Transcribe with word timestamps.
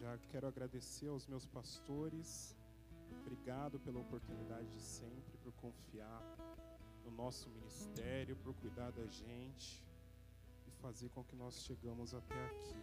Já 0.00 0.16
quero 0.30 0.46
agradecer 0.46 1.08
aos 1.08 1.26
meus 1.26 1.44
pastores. 1.44 2.56
Obrigado 3.20 3.80
pela 3.80 3.98
oportunidade 3.98 4.68
de 4.68 4.80
sempre, 4.80 5.36
por 5.38 5.52
confiar 5.54 6.22
no 7.04 7.10
nosso 7.10 7.50
ministério, 7.50 8.36
por 8.36 8.54
cuidar 8.54 8.92
da 8.92 9.06
gente 9.06 9.82
e 10.68 10.70
fazer 10.82 11.08
com 11.08 11.24
que 11.24 11.34
nós 11.34 11.64
chegamos 11.64 12.14
até 12.14 12.46
aqui. 12.46 12.76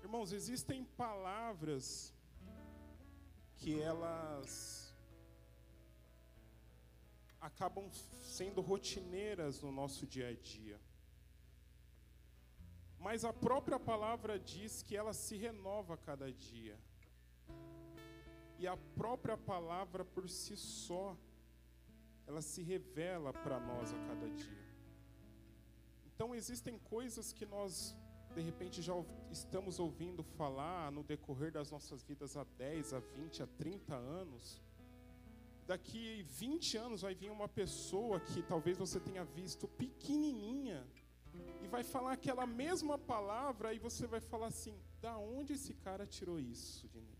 Irmãos, 0.00 0.32
existem 0.32 0.84
palavras 0.84 2.14
que 3.58 3.78
elas 3.78 4.96
acabam 7.40 7.90
sendo 7.92 8.62
rotineiras 8.62 9.60
no 9.60 9.70
nosso 9.70 10.06
dia 10.06 10.28
a 10.28 10.32
dia. 10.32 10.80
Mas 13.02 13.24
a 13.24 13.32
própria 13.32 13.80
palavra 13.80 14.38
diz 14.38 14.80
que 14.80 14.96
ela 14.96 15.12
se 15.12 15.36
renova 15.36 15.94
a 15.94 15.96
cada 15.96 16.32
dia. 16.32 16.78
E 18.60 18.66
a 18.66 18.76
própria 18.76 19.36
palavra 19.36 20.04
por 20.04 20.28
si 20.28 20.56
só, 20.56 21.16
ela 22.28 22.40
se 22.40 22.62
revela 22.62 23.32
para 23.32 23.58
nós 23.58 23.92
a 23.92 23.98
cada 24.06 24.30
dia. 24.30 24.62
Então 26.06 26.32
existem 26.32 26.78
coisas 26.78 27.32
que 27.32 27.44
nós 27.44 27.96
de 28.36 28.40
repente 28.40 28.80
já 28.80 28.94
estamos 29.30 29.78
ouvindo 29.78 30.22
falar 30.22 30.90
no 30.92 31.02
decorrer 31.02 31.50
das 31.52 31.70
nossas 31.70 32.02
vidas 32.04 32.36
há 32.36 32.44
10, 32.44 32.94
a 32.94 33.00
20, 33.00 33.42
a 33.42 33.46
30 33.46 33.94
anos. 33.94 34.62
Daqui 35.66 36.22
20 36.22 36.76
anos 36.76 37.02
vai 37.02 37.14
vir 37.14 37.30
uma 37.30 37.48
pessoa 37.48 38.20
que 38.20 38.42
talvez 38.42 38.78
você 38.78 39.00
tenha 39.00 39.24
visto 39.24 39.66
pequenininha 39.66 40.86
vai 41.74 41.82
falar 41.94 42.12
aquela 42.12 42.46
mesma 42.46 42.96
palavra 43.12 43.72
e 43.76 43.78
você 43.86 44.06
vai 44.14 44.20
falar 44.32 44.48
assim: 44.54 44.74
"Da 45.04 45.14
onde 45.18 45.52
esse 45.58 45.74
cara 45.86 46.06
tirou 46.16 46.38
isso 46.38 46.86
de 46.94 47.00
mim?" 47.00 47.18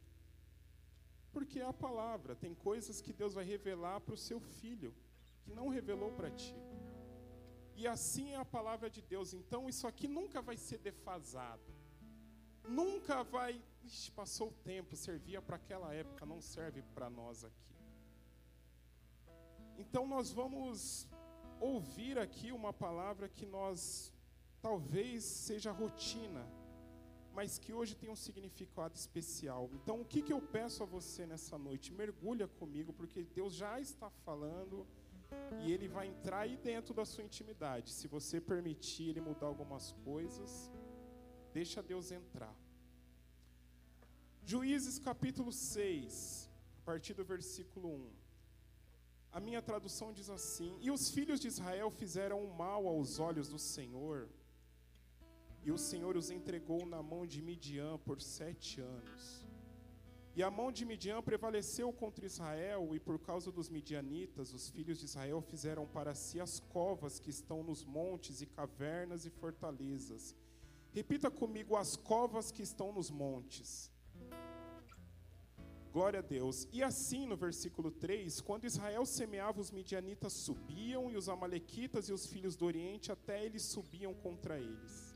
Porque 1.35 1.59
é 1.61 1.67
a 1.67 1.81
palavra, 1.87 2.37
tem 2.45 2.55
coisas 2.55 3.01
que 3.05 3.13
Deus 3.21 3.33
vai 3.39 3.45
revelar 3.55 3.99
para 4.01 4.15
o 4.19 4.25
seu 4.29 4.39
filho 4.61 4.95
que 5.43 5.53
não 5.59 5.69
revelou 5.69 6.11
para 6.19 6.31
ti. 6.31 6.55
E 7.81 7.87
assim 7.87 8.27
é 8.33 8.37
a 8.37 8.45
palavra 8.45 8.89
de 8.97 9.01
Deus. 9.01 9.33
Então 9.33 9.69
isso 9.69 9.87
aqui 9.87 10.07
nunca 10.07 10.41
vai 10.49 10.57
ser 10.57 10.79
defasado. 10.79 11.73
Nunca 12.81 13.23
vai. 13.25 13.53
Ixi, 13.83 14.11
passou 14.13 14.49
o 14.49 14.59
tempo, 14.73 14.95
servia 14.95 15.41
para 15.43 15.57
aquela 15.57 15.93
época, 15.93 16.25
não 16.25 16.41
serve 16.41 16.83
para 16.95 17.09
nós 17.11 17.43
aqui. 17.43 17.75
Então 19.77 20.07
nós 20.07 20.31
vamos 20.31 21.09
ouvir 21.59 22.19
aqui 22.19 22.53
uma 22.53 22.73
palavra 22.73 23.29
que 23.29 23.47
nós 23.47 24.12
talvez 24.63 25.25
seja 25.25 25.73
rotina, 25.73 26.47
mas 27.35 27.59
que 27.59 27.73
hoje 27.73 27.97
tem 27.97 28.09
um 28.09 28.17
significado 28.17 28.95
especial. 28.95 29.69
Então 29.75 30.01
o 30.01 30.05
que, 30.05 30.23
que 30.23 30.33
eu 30.33 30.41
peço 30.41 30.83
a 30.83 30.87
você 30.87 31.27
nessa 31.27 31.59
noite? 31.59 31.93
Mergulha 31.93 32.47
comigo, 32.47 32.93
porque 32.93 33.25
Deus 33.25 33.55
já 33.55 33.81
está 33.81 34.09
falando 34.25 34.87
e 35.63 35.73
ele 35.73 35.89
vai 35.89 36.07
entrar 36.07 36.41
aí 36.41 36.57
dentro 36.57 36.95
da 36.95 37.05
sua 37.05 37.25
intimidade. 37.25 37.91
Se 37.91 38.07
você 38.07 38.41
permitir 38.41 39.09
ele 39.11 39.21
mudar 39.21 39.47
algumas 39.47 39.93
coisas, 40.05 40.71
deixa 41.53 41.83
Deus 41.83 42.13
entrar. 42.13 42.55
Juízes 44.45 44.99
capítulo 44.99 45.53
6, 45.53 46.51
a 46.81 46.85
partir 46.85 47.15
do 47.15 47.25
versículo 47.25 47.89
1. 47.89 48.11
A 49.33 49.41
minha 49.41 49.63
tradução 49.63 50.13
diz 50.13 50.29
assim: 50.29 50.77
E 50.81 50.91
os 50.91 51.09
filhos 51.11 51.41
de 51.41 51.49
Israel 51.49 51.91
fizeram 51.91 52.45
o 52.45 52.55
mal 52.55 52.87
aos 52.87 53.19
olhos 53.19 53.49
do 53.49 53.59
Senhor, 53.59 54.29
e 55.65 55.71
o 55.71 55.79
Senhor 55.79 56.17
os 56.17 56.31
entregou 56.31 56.85
na 56.85 57.03
mão 57.03 57.27
de 57.27 57.41
Midian 57.41 57.99
por 57.99 58.21
sete 58.21 58.81
anos. 58.81 59.47
E 60.35 60.43
a 60.43 60.51
mão 60.51 60.73
de 60.73 60.87
Midian 60.87 61.21
prevaleceu 61.21 61.93
contra 61.93 62.25
Israel, 62.25 62.95
e 62.95 62.99
por 62.99 63.19
causa 63.19 63.53
dos 63.53 63.69
midianitas, 63.69 64.55
os 64.55 64.71
filhos 64.71 64.99
de 64.99 65.05
Israel 65.05 65.43
fizeram 65.43 65.87
para 65.87 66.15
si 66.15 66.41
as 66.41 66.59
covas 66.59 67.19
que 67.19 67.29
estão 67.29 67.63
nos 67.63 67.85
montes, 67.85 68.41
e 68.41 68.47
cavernas 68.47 69.27
e 69.27 69.31
fortalezas. 69.31 70.35
Repita 70.91 71.31
comigo: 71.31 71.77
as 71.77 71.97
covas 71.97 72.51
que 72.51 72.63
estão 72.63 72.93
nos 72.93 73.11
montes. 73.11 73.93
Glória 75.93 76.21
a 76.21 76.23
Deus. 76.23 76.67
E 76.73 76.83
assim, 76.83 77.27
no 77.27 77.37
versículo 77.37 77.91
3, 77.91 78.41
quando 78.41 78.65
Israel 78.65 79.05
semeava, 79.05 79.61
os 79.61 79.71
midianitas 79.71 80.33
subiam, 80.33 81.11
e 81.11 81.17
os 81.19 81.29
amalequitas 81.29 82.09
e 82.09 82.13
os 82.15 82.27
filhos 82.27 82.57
do 82.57 82.65
Oriente 82.65 83.13
até 83.13 83.45
eles 83.45 83.65
subiam 83.65 84.15
contra 84.15 84.59
eles. 84.59 85.12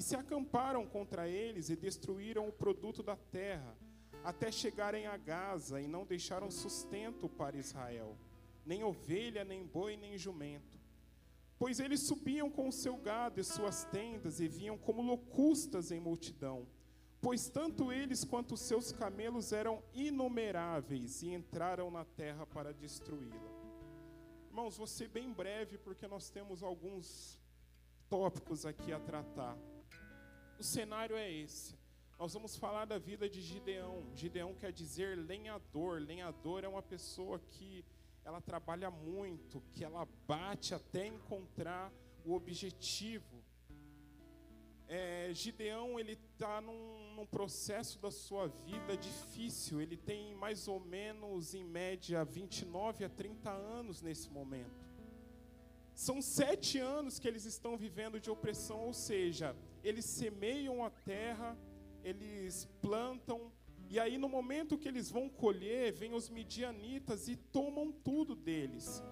E 0.00 0.02
se 0.02 0.16
acamparam 0.16 0.86
contra 0.86 1.28
eles 1.28 1.68
e 1.68 1.76
destruíram 1.76 2.48
o 2.48 2.52
produto 2.52 3.02
da 3.02 3.16
terra 3.16 3.76
até 4.24 4.50
chegarem 4.50 5.06
a 5.06 5.14
Gaza 5.14 5.78
e 5.78 5.86
não 5.86 6.06
deixaram 6.06 6.50
sustento 6.50 7.28
para 7.28 7.58
Israel, 7.58 8.16
nem 8.64 8.82
ovelha, 8.82 9.44
nem 9.44 9.62
boi, 9.66 9.98
nem 9.98 10.16
jumento. 10.16 10.80
Pois 11.58 11.80
eles 11.80 12.00
subiam 12.00 12.50
com 12.50 12.66
o 12.66 12.72
seu 12.72 12.96
gado 12.96 13.40
e 13.40 13.44
suas 13.44 13.84
tendas 13.84 14.40
e 14.40 14.48
vinham 14.48 14.78
como 14.78 15.02
locustas 15.02 15.90
em 15.90 16.00
multidão, 16.00 16.66
pois 17.20 17.50
tanto 17.50 17.92
eles 17.92 18.24
quanto 18.24 18.54
os 18.54 18.62
seus 18.62 18.92
camelos 18.92 19.52
eram 19.52 19.82
inumeráveis 19.92 21.22
e 21.22 21.34
entraram 21.34 21.90
na 21.90 22.06
terra 22.06 22.46
para 22.46 22.72
destruí-la. 22.72 23.52
Irmãos, 24.46 24.78
vou 24.78 24.86
ser 24.86 25.08
bem 25.08 25.30
breve 25.30 25.76
porque 25.76 26.08
nós 26.08 26.30
temos 26.30 26.62
alguns 26.62 27.38
tópicos 28.08 28.64
aqui 28.64 28.94
a 28.94 28.98
tratar. 28.98 29.58
O 30.60 30.62
cenário 30.62 31.16
é 31.16 31.32
esse. 31.32 31.74
Nós 32.18 32.34
vamos 32.34 32.54
falar 32.54 32.84
da 32.84 32.98
vida 32.98 33.26
de 33.30 33.40
Gideão. 33.40 34.04
Gideão 34.14 34.54
quer 34.54 34.70
dizer 34.70 35.16
lenhador. 35.16 36.02
Lenhador 36.02 36.64
é 36.64 36.68
uma 36.68 36.82
pessoa 36.82 37.38
que 37.38 37.82
ela 38.26 38.42
trabalha 38.42 38.90
muito, 38.90 39.62
que 39.72 39.82
ela 39.82 40.06
bate 40.28 40.74
até 40.74 41.06
encontrar 41.06 41.90
o 42.26 42.34
objetivo. 42.34 43.42
É, 44.86 45.30
Gideão 45.32 45.98
ele 45.98 46.12
está 46.12 46.60
num, 46.60 47.14
num 47.14 47.24
processo 47.24 47.98
da 47.98 48.10
sua 48.10 48.46
vida 48.46 48.98
difícil. 48.98 49.80
Ele 49.80 49.96
tem 49.96 50.34
mais 50.34 50.68
ou 50.68 50.78
menos, 50.78 51.54
em 51.54 51.64
média, 51.64 52.22
29 52.22 53.02
a 53.02 53.08
30 53.08 53.50
anos 53.50 54.02
nesse 54.02 54.28
momento. 54.28 54.90
São 55.94 56.20
sete 56.20 56.78
anos 56.78 57.18
que 57.18 57.26
eles 57.26 57.46
estão 57.46 57.78
vivendo 57.78 58.20
de 58.20 58.30
opressão, 58.30 58.80
ou 58.80 58.92
seja, 58.92 59.56
eles 59.82 60.04
semeiam 60.04 60.84
a 60.84 60.90
terra 60.90 61.56
eles 62.02 62.68
plantam, 62.80 63.52
e 63.88 63.98
aí 63.98 64.16
no 64.16 64.28
momento 64.28 64.78
que 64.78 64.88
eles 64.88 65.10
vão 65.10 65.28
colher, 65.28 65.92
vêm 65.92 66.14
os 66.14 66.28
midianitas 66.28 67.28
e 67.28 67.36
tomam 67.36 67.92
tudo 67.92 68.34
deles. 68.34 69.02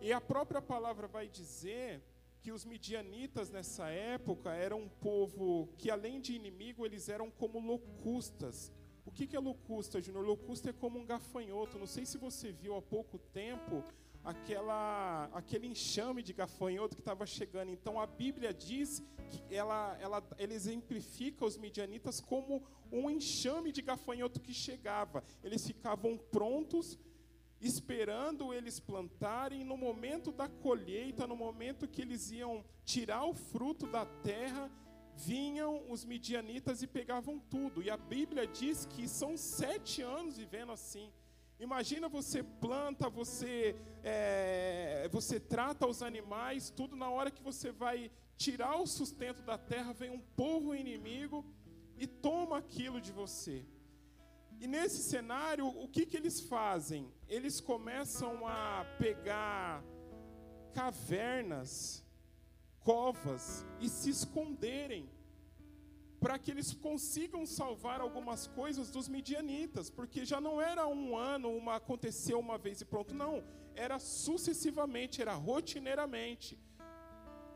E 0.00 0.12
a 0.12 0.20
própria 0.20 0.60
palavra 0.60 1.06
vai 1.06 1.28
dizer 1.28 2.02
que 2.40 2.52
os 2.52 2.64
midianitas 2.64 3.50
nessa 3.50 3.88
época 3.88 4.52
eram 4.52 4.82
um 4.82 4.88
povo 4.88 5.68
que, 5.78 5.90
além 5.90 6.20
de 6.20 6.34
inimigo, 6.34 6.84
eles 6.84 7.08
eram 7.08 7.30
como 7.30 7.58
locustas. 7.58 8.72
O 9.06 9.10
que 9.10 9.34
é 9.34 9.40
locusta, 9.40 10.00
Júnior? 10.00 10.26
Locusta 10.26 10.70
é 10.70 10.72
como 10.72 10.98
um 10.98 11.06
gafanhoto. 11.06 11.78
Não 11.78 11.86
sei 11.86 12.04
se 12.04 12.18
você 12.18 12.50
viu 12.52 12.76
há 12.76 12.82
pouco 12.82 13.18
tempo 13.18 13.84
aquela, 14.24 15.28
aquele 15.32 15.66
enxame 15.66 16.22
de 16.22 16.32
gafanhoto 16.32 16.96
que 16.96 17.02
estava 17.02 17.26
chegando. 17.26 17.70
Então 17.70 18.00
a 18.00 18.06
Bíblia 18.06 18.52
diz 18.54 19.02
que 19.30 19.54
ela, 19.54 19.96
ela, 20.00 20.22
ele 20.38 20.54
exemplifica 20.54 21.44
os 21.44 21.56
midianitas 21.58 22.20
como 22.20 22.62
um 22.90 23.10
enxame 23.10 23.70
de 23.70 23.82
gafanhoto 23.82 24.40
que 24.40 24.54
chegava. 24.54 25.22
Eles 25.42 25.66
ficavam 25.66 26.16
prontos, 26.16 26.98
esperando 27.60 28.52
eles 28.52 28.80
plantarem. 28.80 29.62
No 29.62 29.76
momento 29.76 30.32
da 30.32 30.48
colheita, 30.48 31.26
no 31.26 31.36
momento 31.36 31.86
que 31.86 32.02
eles 32.02 32.30
iam 32.30 32.64
tirar 32.84 33.24
o 33.24 33.34
fruto 33.34 33.86
da 33.86 34.06
terra, 34.06 34.70
vinham 35.16 35.84
os 35.90 36.04
midianitas 36.04 36.82
e 36.82 36.86
pegavam 36.86 37.38
tudo. 37.38 37.82
E 37.82 37.90
a 37.90 37.96
Bíblia 37.96 38.46
diz 38.46 38.86
que 38.86 39.06
são 39.06 39.36
sete 39.36 40.00
anos 40.00 40.36
vivendo 40.36 40.72
assim. 40.72 41.12
Imagina 41.64 42.10
você 42.10 42.42
planta, 42.42 43.08
você, 43.08 43.74
é, 44.02 45.08
você 45.10 45.40
trata 45.40 45.86
os 45.86 46.02
animais, 46.02 46.68
tudo 46.68 46.94
na 46.94 47.08
hora 47.08 47.30
que 47.30 47.42
você 47.42 47.72
vai 47.72 48.10
tirar 48.36 48.76
o 48.76 48.86
sustento 48.86 49.40
da 49.42 49.56
terra, 49.56 49.94
vem 49.94 50.10
um 50.10 50.20
povo 50.20 50.74
inimigo 50.74 51.42
e 51.96 52.06
toma 52.06 52.58
aquilo 52.58 53.00
de 53.00 53.12
você. 53.12 53.64
E 54.60 54.66
nesse 54.66 55.02
cenário, 55.02 55.66
o 55.66 55.88
que, 55.88 56.04
que 56.04 56.18
eles 56.18 56.38
fazem? 56.40 57.10
Eles 57.28 57.62
começam 57.62 58.46
a 58.46 58.84
pegar 58.98 59.82
cavernas, 60.74 62.04
covas 62.80 63.64
e 63.80 63.88
se 63.88 64.10
esconderem 64.10 65.08
para 66.24 66.38
que 66.38 66.50
eles 66.50 66.72
consigam 66.72 67.44
salvar 67.44 68.00
algumas 68.00 68.46
coisas 68.46 68.90
dos 68.90 69.08
midianitas, 69.08 69.90
porque 69.90 70.24
já 70.24 70.40
não 70.40 70.58
era 70.58 70.86
um 70.86 71.14
ano, 71.14 71.54
uma 71.54 71.74
aconteceu 71.74 72.38
uma 72.38 72.56
vez 72.56 72.80
e 72.80 72.86
pronto, 72.86 73.14
não, 73.14 73.44
era 73.74 73.98
sucessivamente, 73.98 75.20
era 75.20 75.34
rotineiramente. 75.34 76.58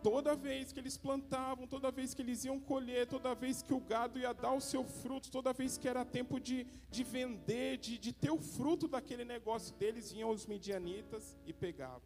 Toda 0.02 0.36
vez 0.36 0.70
que 0.70 0.78
eles 0.78 0.98
plantavam, 0.98 1.66
toda 1.66 1.90
vez 1.90 2.12
que 2.12 2.20
eles 2.20 2.44
iam 2.44 2.60
colher, 2.60 3.06
toda 3.06 3.34
vez 3.34 3.62
que 3.62 3.72
o 3.72 3.80
gado 3.80 4.18
ia 4.18 4.34
dar 4.34 4.52
o 4.52 4.60
seu 4.60 4.84
fruto, 4.84 5.30
toda 5.30 5.50
vez 5.54 5.78
que 5.78 5.88
era 5.88 6.04
tempo 6.04 6.38
de, 6.38 6.66
de 6.90 7.02
vender, 7.02 7.78
de, 7.78 7.96
de 7.96 8.12
ter 8.12 8.30
o 8.30 8.38
fruto 8.38 8.86
daquele 8.86 9.24
negócio 9.24 9.74
deles, 9.76 10.12
vinham 10.12 10.28
os 10.28 10.44
midianitas 10.44 11.38
e 11.46 11.54
pegavam. 11.54 12.02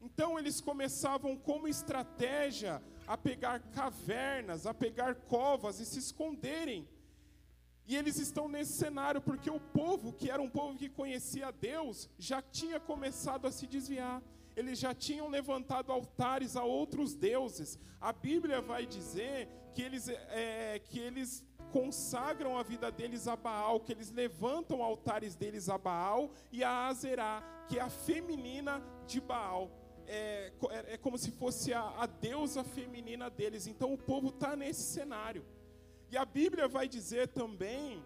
Então 0.00 0.36
eles 0.40 0.60
começavam 0.60 1.36
como 1.36 1.68
estratégia 1.68 2.82
a 3.08 3.16
pegar 3.16 3.58
cavernas, 3.80 4.66
a 4.66 4.74
pegar 4.74 5.14
covas 5.34 5.80
e 5.80 5.86
se 5.86 5.98
esconderem. 5.98 6.86
E 7.86 7.96
eles 7.96 8.18
estão 8.18 8.46
nesse 8.48 8.74
cenário 8.74 9.20
porque 9.20 9.50
o 9.50 9.58
povo, 9.58 10.12
que 10.12 10.30
era 10.30 10.42
um 10.42 10.50
povo 10.50 10.78
que 10.78 10.88
conhecia 10.90 11.50
Deus, 11.50 12.08
já 12.18 12.40
tinha 12.42 12.78
começado 12.78 13.46
a 13.46 13.50
se 13.50 13.66
desviar 13.66 14.22
eles 14.58 14.76
já 14.76 14.92
tinham 14.92 15.28
levantado 15.28 15.92
altares 15.92 16.56
a 16.56 16.64
outros 16.64 17.14
deuses. 17.14 17.78
A 18.00 18.12
Bíblia 18.12 18.60
vai 18.60 18.84
dizer 18.84 19.48
que 19.72 19.80
eles, 19.80 20.08
é, 20.08 20.80
que 20.80 20.98
eles 20.98 21.46
consagram 21.70 22.58
a 22.58 22.64
vida 22.64 22.90
deles 22.90 23.28
a 23.28 23.36
Baal, 23.36 23.78
que 23.78 23.92
eles 23.92 24.10
levantam 24.10 24.82
altares 24.82 25.36
deles 25.36 25.68
a 25.68 25.78
Baal 25.78 26.32
e 26.50 26.64
a 26.64 26.88
Azerá, 26.88 27.40
que 27.68 27.78
é 27.78 27.82
a 27.82 27.88
feminina 27.88 28.82
de 29.06 29.20
Baal. 29.20 29.70
É, 30.10 30.52
é, 30.70 30.94
é 30.94 30.96
como 30.96 31.18
se 31.18 31.30
fosse 31.30 31.72
a, 31.72 31.82
a 31.98 32.06
deusa 32.06 32.64
feminina 32.64 33.28
deles. 33.28 33.66
Então 33.66 33.92
o 33.92 33.98
povo 33.98 34.30
está 34.30 34.56
nesse 34.56 34.82
cenário. 34.82 35.44
E 36.10 36.16
a 36.16 36.24
Bíblia 36.24 36.66
vai 36.66 36.88
dizer 36.88 37.28
também 37.28 38.02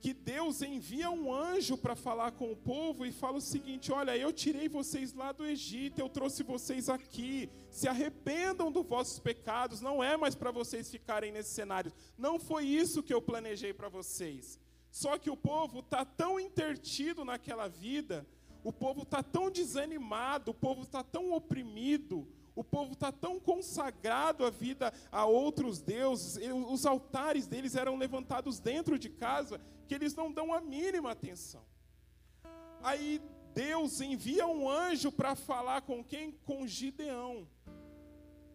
que 0.00 0.14
Deus 0.14 0.62
envia 0.62 1.10
um 1.10 1.32
anjo 1.32 1.76
para 1.76 1.94
falar 1.94 2.32
com 2.32 2.50
o 2.50 2.56
povo 2.56 3.04
e 3.04 3.12
fala 3.12 3.36
o 3.36 3.40
seguinte: 3.40 3.92
Olha, 3.92 4.16
eu 4.16 4.32
tirei 4.32 4.68
vocês 4.68 5.12
lá 5.12 5.30
do 5.30 5.44
Egito, 5.44 6.00
eu 6.00 6.08
trouxe 6.08 6.42
vocês 6.42 6.88
aqui, 6.88 7.50
se 7.70 7.86
arrependam 7.86 8.72
dos 8.72 8.86
vossos 8.86 9.18
pecados, 9.18 9.80
não 9.80 10.02
é 10.02 10.16
mais 10.16 10.34
para 10.34 10.50
vocês 10.50 10.90
ficarem 10.90 11.30
nesse 11.30 11.50
cenário, 11.50 11.92
não 12.16 12.38
foi 12.38 12.64
isso 12.64 13.02
que 13.02 13.12
eu 13.12 13.20
planejei 13.20 13.74
para 13.74 13.88
vocês. 13.88 14.58
Só 14.90 15.16
que 15.18 15.30
o 15.30 15.36
povo 15.36 15.80
está 15.80 16.04
tão 16.04 16.40
intertido 16.40 17.24
naquela 17.24 17.68
vida, 17.68 18.26
o 18.62 18.72
povo 18.72 19.02
está 19.02 19.22
tão 19.22 19.50
desanimado, 19.50 20.50
o 20.50 20.54
povo 20.54 20.82
está 20.82 21.02
tão 21.02 21.32
oprimido, 21.32 22.26
o 22.54 22.62
povo 22.62 22.92
está 22.92 23.10
tão 23.10 23.40
consagrado 23.40 24.44
à 24.44 24.50
vida 24.50 24.92
a 25.10 25.24
outros 25.24 25.80
deuses, 25.80 26.38
os 26.68 26.84
altares 26.84 27.46
deles 27.46 27.74
eram 27.74 27.96
levantados 27.96 28.58
dentro 28.58 28.98
de 28.98 29.08
casa, 29.08 29.60
que 29.86 29.94
eles 29.94 30.14
não 30.14 30.30
dão 30.30 30.52
a 30.52 30.60
mínima 30.60 31.10
atenção. 31.10 31.64
Aí 32.82 33.20
Deus 33.54 34.00
envia 34.00 34.46
um 34.46 34.68
anjo 34.68 35.10
para 35.10 35.34
falar 35.34 35.82
com 35.82 36.04
quem? 36.04 36.32
Com 36.32 36.66
Gideão. 36.66 37.48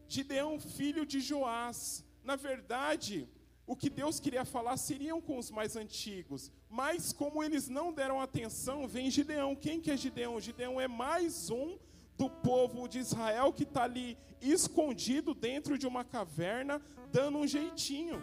Gideão, 0.07 0.59
filho 0.59 1.05
de 1.05 1.19
Joás. 1.19 2.03
Na 2.23 2.35
verdade, 2.35 3.27
o 3.67 3.75
que 3.75 3.89
Deus 3.89 4.19
queria 4.19 4.45
falar 4.45 4.77
seriam 4.77 5.19
com 5.19 5.37
os 5.37 5.49
mais 5.49 5.75
antigos, 5.75 6.51
mas 6.75 7.13
como 7.13 7.41
eles 7.41 7.69
não 7.69 7.93
deram 7.93 8.19
atenção, 8.19 8.85
vem 8.85 9.09
Gideão. 9.09 9.55
Quem 9.55 9.79
que 9.79 9.89
é 9.89 9.95
Gideão? 9.95 10.41
Gideão 10.41 10.79
é 10.79 10.89
mais 10.89 11.49
um 11.49 11.77
do 12.17 12.29
povo 12.29 12.85
de 12.85 12.99
Israel 12.99 13.53
que 13.53 13.63
está 13.63 13.83
ali 13.83 14.17
escondido 14.41 15.33
dentro 15.33 15.77
de 15.77 15.87
uma 15.87 16.03
caverna, 16.03 16.81
dando 17.13 17.37
um 17.37 17.47
jeitinho. 17.47 18.21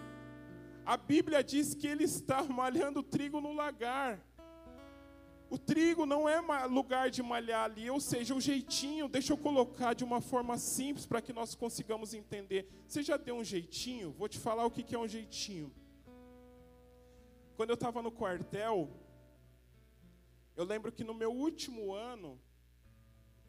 A 0.84 0.98
Bíblia 0.98 1.42
diz 1.42 1.74
que 1.74 1.86
ele 1.86 2.04
está 2.04 2.42
malhando 2.60 3.02
trigo 3.02 3.40
no 3.40 3.54
lagar. 3.54 4.20
O 5.48 5.56
trigo 5.56 6.04
não 6.04 6.28
é 6.28 6.38
lugar 6.66 7.08
de 7.08 7.22
malhar 7.22 7.64
ali, 7.64 7.88
ou 7.88 8.00
seja, 8.00 8.34
o 8.34 8.40
jeitinho, 8.40 9.08
deixa 9.08 9.32
eu 9.32 9.38
colocar 9.38 9.94
de 9.94 10.04
uma 10.04 10.20
forma 10.20 10.58
simples 10.58 11.06
para 11.06 11.22
que 11.22 11.32
nós 11.32 11.54
consigamos 11.54 12.12
entender. 12.12 12.68
Você 12.86 13.02
já 13.02 13.16
deu 13.16 13.36
um 13.36 13.44
jeitinho? 13.44 14.12
Vou 14.12 14.28
te 14.28 14.38
falar 14.38 14.66
o 14.66 14.70
que 14.70 14.94
é 14.94 14.98
um 14.98 15.08
jeitinho. 15.08 15.72
Quando 17.62 17.70
eu 17.70 17.74
estava 17.74 18.02
no 18.02 18.10
quartel, 18.10 18.90
eu 20.56 20.64
lembro 20.64 20.90
que 20.90 21.04
no 21.04 21.14
meu 21.14 21.30
último 21.30 21.92
ano, 21.94 22.36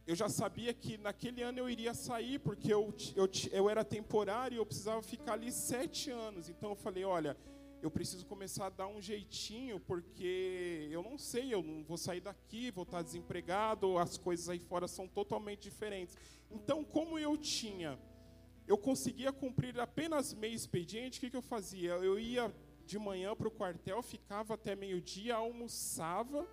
eu 0.05 0.13
já 0.13 0.29
sabia 0.29 0.71
que 0.71 0.99
naquele 0.99 1.41
ano 1.41 1.57
eu 1.57 1.67
iria 1.67 1.95
sair, 1.95 2.37
porque 2.37 2.71
eu, 2.71 2.93
eu, 3.15 3.27
eu 3.51 3.67
era 3.71 3.83
temporário 3.83 4.53
e 4.53 4.59
eu 4.59 4.65
precisava 4.67 5.01
ficar 5.01 5.33
ali 5.33 5.51
sete 5.51 6.11
anos. 6.11 6.47
Então 6.47 6.69
eu 6.69 6.75
falei: 6.75 7.03
olha, 7.03 7.35
eu 7.81 7.89
preciso 7.89 8.23
começar 8.27 8.67
a 8.67 8.69
dar 8.69 8.85
um 8.85 9.01
jeitinho, 9.01 9.79
porque 9.79 10.87
eu 10.91 11.01
não 11.01 11.17
sei, 11.17 11.51
eu 11.51 11.63
não 11.63 11.83
vou 11.83 11.97
sair 11.97 12.21
daqui, 12.21 12.69
vou 12.69 12.83
estar 12.83 13.01
desempregado, 13.01 13.97
as 13.97 14.15
coisas 14.15 14.47
aí 14.47 14.59
fora 14.59 14.87
são 14.87 15.07
totalmente 15.07 15.63
diferentes. 15.63 16.15
Então, 16.51 16.83
como 16.83 17.17
eu 17.17 17.35
tinha, 17.35 17.97
eu 18.67 18.77
conseguia 18.77 19.33
cumprir 19.33 19.79
apenas 19.79 20.35
meio 20.35 20.53
expediente, 20.53 21.17
o 21.17 21.21
que, 21.21 21.31
que 21.31 21.35
eu 21.35 21.41
fazia? 21.41 21.93
Eu 21.93 22.19
ia 22.19 22.53
de 22.93 22.99
manhã 22.99 23.35
para 23.35 23.47
o 23.47 23.51
quartel, 23.51 24.01
ficava 24.01 24.53
até 24.53 24.75
meio-dia, 24.75 25.35
almoçava 25.35 26.47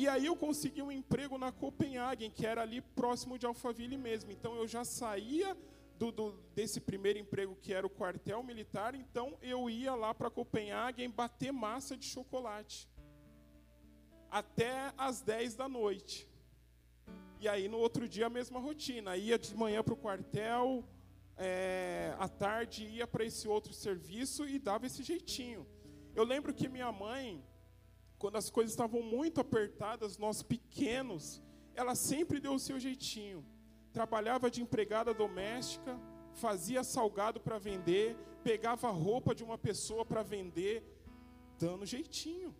e 0.00 0.06
aí 0.06 0.26
eu 0.26 0.36
consegui 0.36 0.80
um 0.80 0.92
emprego 0.92 1.36
na 1.36 1.50
Copenhagen, 1.50 2.30
que 2.30 2.46
era 2.46 2.62
ali 2.62 2.80
próximo 2.80 3.36
de 3.36 3.46
Alphaville 3.46 3.96
mesmo. 3.96 4.30
Então 4.30 4.54
eu 4.54 4.64
já 4.64 4.84
saía 4.84 5.56
do, 5.98 6.12
do, 6.12 6.30
desse 6.54 6.80
primeiro 6.80 7.18
emprego 7.18 7.56
que 7.60 7.72
era 7.74 7.84
o 7.84 7.90
quartel 7.90 8.40
militar, 8.44 8.94
então 8.94 9.36
eu 9.42 9.68
ia 9.68 9.96
lá 9.96 10.14
para 10.14 10.30
Copenhagen 10.30 11.10
bater 11.10 11.52
massa 11.52 11.96
de 11.96 12.04
chocolate. 12.04 12.88
Até 14.30 14.92
às 14.96 15.20
10 15.20 15.56
da 15.56 15.68
noite. 15.68 16.28
E 17.40 17.48
aí 17.48 17.66
no 17.66 17.78
outro 17.78 18.08
dia 18.08 18.26
a 18.26 18.30
mesma 18.30 18.60
rotina. 18.60 19.16
Ia 19.16 19.36
de 19.36 19.52
manhã 19.56 19.82
para 19.82 19.94
o 19.94 19.96
quartel, 19.96 20.84
é, 21.38 22.14
à 22.18 22.28
tarde 22.28 22.84
ia 22.84 23.06
para 23.06 23.24
esse 23.24 23.46
outro 23.46 23.72
serviço 23.72 24.46
e 24.46 24.58
dava 24.58 24.86
esse 24.86 25.02
jeitinho. 25.02 25.66
Eu 26.14 26.24
lembro 26.24 26.52
que 26.52 26.68
minha 26.68 26.90
mãe, 26.90 27.44
quando 28.18 28.36
as 28.36 28.50
coisas 28.50 28.72
estavam 28.72 29.02
muito 29.02 29.40
apertadas, 29.40 30.18
nós 30.18 30.42
pequenos, 30.42 31.40
ela 31.74 31.94
sempre 31.94 32.40
deu 32.40 32.54
o 32.54 32.58
seu 32.58 32.78
jeitinho. 32.80 33.44
Trabalhava 33.92 34.50
de 34.50 34.60
empregada 34.60 35.14
doméstica, 35.14 35.98
fazia 36.32 36.82
salgado 36.82 37.40
para 37.40 37.56
vender, 37.56 38.16
pegava 38.42 38.90
roupa 38.90 39.34
de 39.34 39.44
uma 39.44 39.56
pessoa 39.56 40.04
para 40.04 40.22
vender, 40.22 40.82
dando 41.56 41.86
jeitinho. 41.86 42.54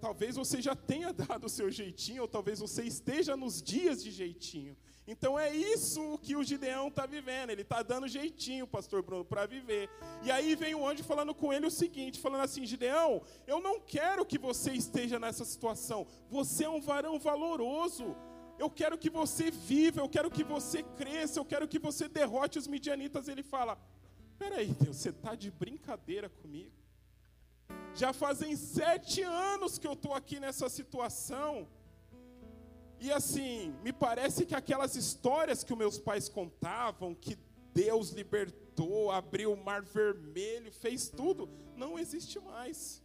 Talvez 0.00 0.36
você 0.36 0.60
já 0.60 0.74
tenha 0.74 1.12
dado 1.24 1.44
o 1.46 1.48
seu 1.48 1.70
jeitinho, 1.70 2.22
ou 2.22 2.28
talvez 2.28 2.60
você 2.60 2.82
esteja 2.84 3.36
nos 3.36 3.62
dias 3.62 4.02
de 4.02 4.10
jeitinho. 4.10 4.76
Então 5.12 5.36
é 5.36 5.52
isso 5.52 6.18
que 6.22 6.36
o 6.36 6.44
Gideão 6.44 6.86
está 6.86 7.04
vivendo. 7.04 7.50
Ele 7.50 7.62
está 7.62 7.82
dando 7.82 8.06
jeitinho, 8.06 8.64
pastor 8.64 9.02
Bruno, 9.02 9.24
para 9.24 9.44
viver. 9.44 9.90
E 10.22 10.30
aí 10.30 10.54
vem 10.54 10.72
o 10.76 10.86
anjo 10.86 11.02
falando 11.02 11.34
com 11.34 11.52
ele 11.52 11.66
o 11.66 11.70
seguinte: 11.82 12.20
falando 12.20 12.42
assim, 12.42 12.64
Gideão, 12.64 13.20
eu 13.44 13.60
não 13.60 13.80
quero 13.80 14.24
que 14.24 14.38
você 14.38 14.72
esteja 14.72 15.18
nessa 15.18 15.44
situação. 15.44 16.06
Você 16.30 16.62
é 16.64 16.70
um 16.70 16.80
varão 16.80 17.18
valoroso. 17.18 18.16
Eu 18.56 18.70
quero 18.70 18.96
que 18.96 19.10
você 19.10 19.50
viva, 19.50 20.00
eu 20.00 20.08
quero 20.08 20.30
que 20.30 20.44
você 20.44 20.82
cresça, 21.00 21.40
eu 21.40 21.44
quero 21.44 21.66
que 21.66 21.80
você 21.80 22.06
derrote 22.06 22.60
os 22.60 22.68
midianitas. 22.68 23.26
Ele 23.26 23.42
fala: 23.42 23.76
Peraí, 24.38 24.68
Deus, 24.68 24.96
você 24.96 25.08
está 25.08 25.34
de 25.34 25.50
brincadeira 25.50 26.28
comigo? 26.28 26.70
Já 27.94 28.12
fazem 28.12 28.54
sete 28.54 29.22
anos 29.22 29.76
que 29.76 29.88
eu 29.88 29.94
estou 29.94 30.14
aqui 30.14 30.38
nessa 30.38 30.68
situação. 30.68 31.66
E 33.00 33.10
assim, 33.10 33.74
me 33.82 33.94
parece 33.94 34.44
que 34.44 34.54
aquelas 34.54 34.94
histórias 34.94 35.64
que 35.64 35.72
os 35.72 35.78
meus 35.78 35.98
pais 35.98 36.28
contavam, 36.28 37.14
que 37.14 37.38
Deus 37.72 38.10
libertou, 38.10 39.10
abriu 39.10 39.54
o 39.54 39.56
mar 39.56 39.82
vermelho, 39.82 40.70
fez 40.70 41.08
tudo, 41.08 41.48
não 41.74 41.98
existe 41.98 42.38
mais. 42.38 43.02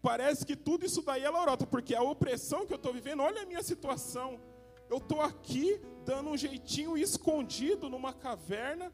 Parece 0.00 0.46
que 0.46 0.54
tudo 0.54 0.86
isso 0.86 1.02
daí 1.02 1.24
é 1.24 1.28
lorota, 1.28 1.66
porque 1.66 1.92
a 1.94 2.02
opressão 2.02 2.64
que 2.64 2.72
eu 2.72 2.76
estou 2.76 2.92
vivendo, 2.92 3.22
olha 3.22 3.42
a 3.42 3.46
minha 3.46 3.62
situação. 3.64 4.40
Eu 4.88 4.98
estou 4.98 5.20
aqui 5.20 5.80
dando 6.04 6.30
um 6.30 6.36
jeitinho 6.36 6.96
escondido 6.96 7.88
numa 7.88 8.12
caverna, 8.12 8.92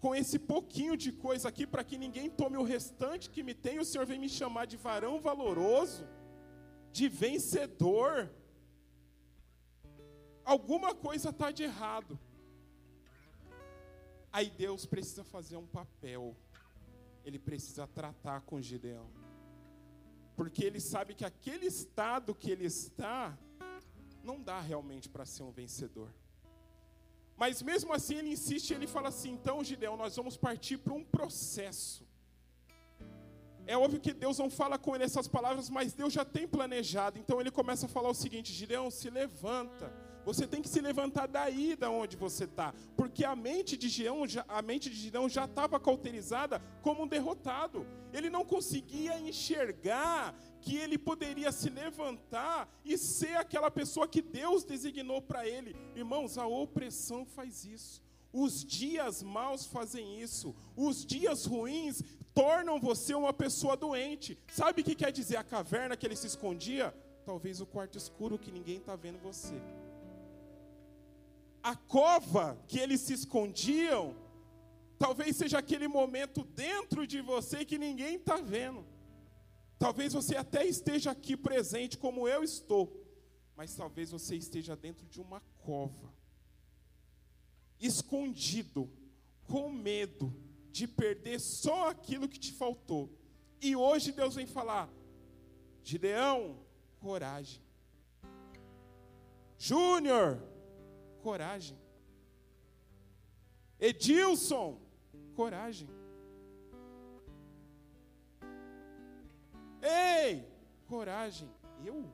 com 0.00 0.14
esse 0.14 0.38
pouquinho 0.38 0.96
de 0.96 1.12
coisa 1.12 1.50
aqui, 1.50 1.66
para 1.66 1.84
que 1.84 1.98
ninguém 1.98 2.30
tome 2.30 2.56
o 2.56 2.62
restante 2.62 3.28
que 3.28 3.42
me 3.42 3.54
tem. 3.54 3.78
O 3.78 3.84
Senhor 3.84 4.06
vem 4.06 4.18
me 4.18 4.28
chamar 4.28 4.66
de 4.66 4.78
varão 4.78 5.20
valoroso, 5.20 6.08
de 6.90 7.08
vencedor 7.08 8.30
alguma 10.50 10.94
coisa 10.94 11.30
está 11.30 11.50
de 11.52 11.62
errado. 11.62 12.18
Aí 14.32 14.50
Deus 14.50 14.84
precisa 14.84 15.22
fazer 15.22 15.56
um 15.56 15.66
papel. 15.66 16.36
Ele 17.24 17.38
precisa 17.38 17.86
tratar 17.86 18.40
com 18.42 18.60
Gideão. 18.60 19.08
Porque 20.36 20.64
ele 20.64 20.80
sabe 20.80 21.14
que 21.14 21.24
aquele 21.24 21.66
estado 21.66 22.34
que 22.34 22.50
ele 22.50 22.64
está 22.64 23.38
não 24.24 24.42
dá 24.42 24.60
realmente 24.60 25.08
para 25.08 25.24
ser 25.24 25.42
um 25.42 25.52
vencedor. 25.52 26.10
Mas 27.36 27.62
mesmo 27.62 27.92
assim 27.92 28.16
ele 28.16 28.30
insiste, 28.30 28.72
ele 28.72 28.86
fala 28.86 29.08
assim: 29.08 29.32
então, 29.32 29.62
Gideão, 29.62 29.96
nós 29.96 30.16
vamos 30.16 30.36
partir 30.36 30.78
para 30.78 30.94
um 30.94 31.04
processo. 31.04 32.06
É 33.66 33.76
óbvio 33.76 34.00
que 34.00 34.12
Deus 34.12 34.38
não 34.38 34.50
fala 34.50 34.76
com 34.78 34.94
ele 34.94 35.04
essas 35.04 35.28
palavras, 35.28 35.70
mas 35.70 35.92
Deus 35.92 36.12
já 36.12 36.24
tem 36.24 36.46
planejado. 36.48 37.18
Então 37.18 37.40
ele 37.40 37.50
começa 37.50 37.86
a 37.86 37.88
falar 37.88 38.10
o 38.10 38.14
seguinte: 38.14 38.52
Gideão, 38.52 38.90
se 38.90 39.08
levanta 39.08 39.92
Você 40.24 40.46
tem 40.46 40.60
que 40.60 40.68
se 40.68 40.80
levantar 40.80 41.26
daí, 41.26 41.74
da 41.74 41.90
onde 41.90 42.16
você 42.16 42.44
está, 42.44 42.74
porque 42.96 43.24
a 43.24 43.34
mente 43.34 43.76
de 43.76 43.88
Gideão, 43.88 44.22
a 44.48 44.62
mente 44.62 44.90
de 44.90 44.96
Gideão 44.96 45.28
já 45.28 45.44
estava 45.44 45.80
cauterizada 45.80 46.60
como 46.82 47.04
um 47.04 47.08
derrotado. 47.08 47.86
Ele 48.12 48.28
não 48.28 48.44
conseguia 48.44 49.18
enxergar 49.18 50.34
que 50.60 50.76
ele 50.76 50.98
poderia 50.98 51.50
se 51.50 51.70
levantar 51.70 52.68
e 52.84 52.98
ser 52.98 53.36
aquela 53.36 53.70
pessoa 53.70 54.06
que 54.06 54.20
Deus 54.20 54.64
designou 54.64 55.22
para 55.22 55.46
ele. 55.46 55.74
Irmãos, 55.94 56.36
a 56.36 56.46
opressão 56.46 57.24
faz 57.24 57.64
isso. 57.64 58.02
Os 58.32 58.64
dias 58.64 59.22
maus 59.22 59.66
fazem 59.66 60.20
isso. 60.20 60.54
Os 60.76 61.04
dias 61.04 61.46
ruins 61.46 62.02
tornam 62.34 62.78
você 62.78 63.14
uma 63.14 63.32
pessoa 63.32 63.76
doente. 63.76 64.38
Sabe 64.52 64.82
o 64.82 64.84
que 64.84 64.94
quer 64.94 65.10
dizer 65.10 65.36
a 65.36 65.44
caverna 65.44 65.96
que 65.96 66.06
ele 66.06 66.14
se 66.16 66.26
escondia? 66.26 66.94
Talvez 67.24 67.60
o 67.60 67.66
quarto 67.66 67.96
escuro 67.96 68.38
que 68.38 68.52
ninguém 68.52 68.76
está 68.76 68.94
vendo 68.96 69.18
você 69.18 69.60
a 71.62 71.76
cova 71.76 72.62
que 72.68 72.78
eles 72.78 73.00
se 73.00 73.12
escondiam, 73.12 74.16
talvez 74.98 75.36
seja 75.36 75.58
aquele 75.58 75.88
momento 75.88 76.44
dentro 76.44 77.06
de 77.06 77.20
você 77.20 77.64
que 77.64 77.78
ninguém 77.78 78.16
está 78.16 78.36
vendo. 78.36 78.84
Talvez 79.78 80.12
você 80.12 80.36
até 80.36 80.66
esteja 80.66 81.10
aqui 81.10 81.36
presente, 81.36 81.96
como 81.96 82.28
eu 82.28 82.42
estou, 82.42 83.02
mas 83.56 83.74
talvez 83.74 84.10
você 84.10 84.36
esteja 84.36 84.76
dentro 84.76 85.06
de 85.06 85.20
uma 85.20 85.40
cova, 85.58 86.12
escondido, 87.78 88.90
com 89.44 89.70
medo 89.70 90.34
de 90.70 90.86
perder 90.86 91.40
só 91.40 91.88
aquilo 91.88 92.28
que 92.28 92.38
te 92.38 92.52
faltou. 92.52 93.10
E 93.60 93.74
hoje 93.74 94.12
Deus 94.12 94.34
vem 94.34 94.46
falar: 94.46 94.88
Gideão, 95.82 96.58
coragem. 97.00 97.62
Júnior, 99.58 100.42
coragem. 101.20 101.78
Edilson, 103.78 104.78
coragem. 105.34 105.88
Ei, 109.82 110.46
coragem. 110.86 111.50
Eu? 111.84 112.04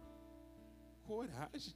Coragem. 1.06 1.74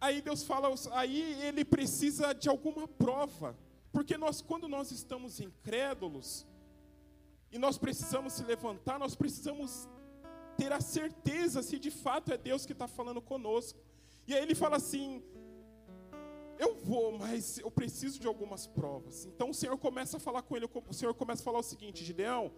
Aí 0.00 0.20
Deus 0.20 0.42
fala, 0.42 0.68
aí 0.92 1.42
ele 1.42 1.64
precisa 1.64 2.32
de 2.32 2.48
alguma 2.48 2.86
prova. 2.86 3.56
Porque 3.92 4.18
nós, 4.18 4.42
quando 4.42 4.68
nós 4.68 4.90
estamos 4.90 5.40
incrédulos, 5.40 6.46
e 7.50 7.58
nós 7.58 7.78
precisamos 7.78 8.34
se 8.34 8.44
levantar, 8.44 8.98
nós 8.98 9.14
precisamos 9.14 9.88
ter 10.56 10.72
a 10.72 10.80
certeza 10.80 11.62
se 11.62 11.78
de 11.78 11.90
fato 11.90 12.32
é 12.32 12.36
Deus 12.36 12.66
que 12.66 12.72
está 12.72 12.88
falando 12.88 13.22
conosco. 13.22 13.78
E 14.26 14.34
aí 14.34 14.42
ele 14.42 14.54
fala 14.54 14.76
assim: 14.76 15.22
Eu 16.58 16.74
vou, 16.74 17.16
mas 17.16 17.58
eu 17.58 17.70
preciso 17.70 18.18
de 18.18 18.26
algumas 18.26 18.66
provas. 18.66 19.24
Então 19.24 19.50
o 19.50 19.54
Senhor 19.54 19.78
começa 19.78 20.16
a 20.16 20.20
falar 20.20 20.42
com 20.42 20.56
ele. 20.56 20.68
O 20.88 20.92
Senhor 20.92 21.14
começa 21.14 21.42
a 21.42 21.44
falar 21.44 21.60
o 21.60 21.62
seguinte: 21.62 22.04
Gideão, 22.04 22.52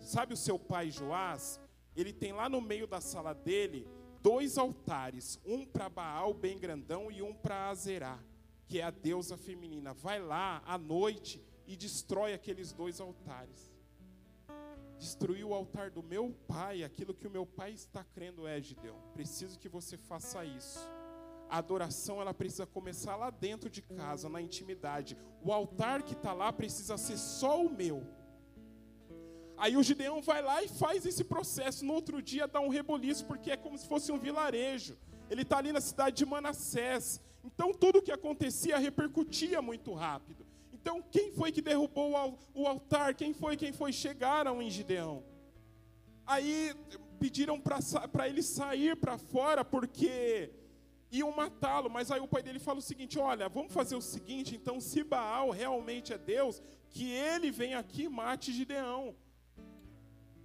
sabe 0.00 0.34
o 0.34 0.36
seu 0.36 0.58
pai 0.58 0.90
Joás? 0.90 1.60
Ele 1.94 2.12
tem 2.12 2.32
lá 2.32 2.48
no 2.48 2.60
meio 2.60 2.86
da 2.86 3.00
sala 3.00 3.32
dele 3.32 3.86
dois 4.20 4.58
altares, 4.58 5.38
um 5.44 5.64
para 5.64 5.88
Baal 5.88 6.34
bem 6.34 6.58
grandão 6.58 7.10
e 7.12 7.22
um 7.22 7.32
para 7.32 7.68
Azerá, 7.68 8.18
que 8.66 8.80
é 8.80 8.82
a 8.82 8.90
deusa 8.90 9.36
feminina. 9.36 9.94
Vai 9.94 10.20
lá 10.20 10.60
à 10.66 10.76
noite 10.76 11.40
e 11.64 11.76
destrói 11.76 12.34
aqueles 12.34 12.72
dois 12.72 13.00
altares. 13.00 13.72
Destruiu 14.98 15.50
o 15.50 15.54
altar 15.54 15.90
do 15.90 16.02
meu 16.02 16.34
pai, 16.48 16.82
aquilo 16.82 17.14
que 17.14 17.26
o 17.26 17.30
meu 17.30 17.46
pai 17.46 17.72
está 17.72 18.02
crendo 18.02 18.46
é, 18.46 18.60
Gideão. 18.60 18.96
Preciso 19.12 19.58
que 19.58 19.68
você 19.68 19.96
faça 19.96 20.44
isso 20.44 20.88
a 21.48 21.58
adoração 21.58 22.20
ela 22.20 22.34
precisa 22.34 22.66
começar 22.66 23.16
lá 23.16 23.30
dentro 23.30 23.70
de 23.70 23.82
casa, 23.82 24.28
na 24.28 24.40
intimidade. 24.40 25.16
O 25.42 25.52
altar 25.52 26.02
que 26.02 26.14
está 26.14 26.32
lá 26.32 26.52
precisa 26.52 26.96
ser 26.96 27.18
só 27.18 27.64
o 27.64 27.70
meu. 27.70 28.06
Aí 29.56 29.76
o 29.76 29.82
Gideão 29.82 30.20
vai 30.20 30.42
lá 30.42 30.62
e 30.62 30.68
faz 30.68 31.06
esse 31.06 31.22
processo. 31.22 31.84
No 31.84 31.94
outro 31.94 32.20
dia 32.20 32.46
dá 32.46 32.60
um 32.60 32.68
reboliço, 32.68 33.24
porque 33.26 33.50
é 33.50 33.56
como 33.56 33.78
se 33.78 33.86
fosse 33.86 34.10
um 34.10 34.18
vilarejo. 34.18 34.96
Ele 35.30 35.42
está 35.42 35.58
ali 35.58 35.72
na 35.72 35.80
cidade 35.80 36.16
de 36.16 36.26
Manassés. 36.26 37.20
Então 37.44 37.72
tudo 37.72 37.98
o 37.98 38.02
que 38.02 38.10
acontecia 38.10 38.78
repercutia 38.78 39.62
muito 39.62 39.92
rápido. 39.94 40.46
Então 40.72 41.02
quem 41.02 41.30
foi 41.30 41.52
que 41.52 41.62
derrubou 41.62 42.12
o 42.54 42.66
altar? 42.66 43.14
Quem 43.14 43.32
foi? 43.32 43.56
Quem 43.56 43.72
foi? 43.72 43.92
Chegaram 43.92 44.60
em 44.60 44.70
Gideão. 44.70 45.24
Aí 46.26 46.74
pediram 47.18 47.60
para 47.60 48.28
ele 48.28 48.42
sair 48.42 48.96
para 48.96 49.16
fora, 49.18 49.64
porque 49.64 50.50
iam 51.10 51.30
matá-lo, 51.32 51.88
mas 51.90 52.10
aí 52.10 52.20
o 52.20 52.28
pai 52.28 52.42
dele 52.42 52.58
fala 52.58 52.78
o 52.78 52.82
seguinte: 52.82 53.18
olha, 53.18 53.48
vamos 53.48 53.72
fazer 53.72 53.96
o 53.96 54.00
seguinte, 54.00 54.54
então, 54.54 54.80
se 54.80 55.02
Baal 55.02 55.50
realmente 55.50 56.12
é 56.12 56.18
Deus, 56.18 56.62
que 56.90 57.10
ele 57.10 57.50
venha 57.50 57.78
aqui 57.78 58.04
e 58.04 58.08
mate 58.08 58.52
Gideão. 58.52 59.14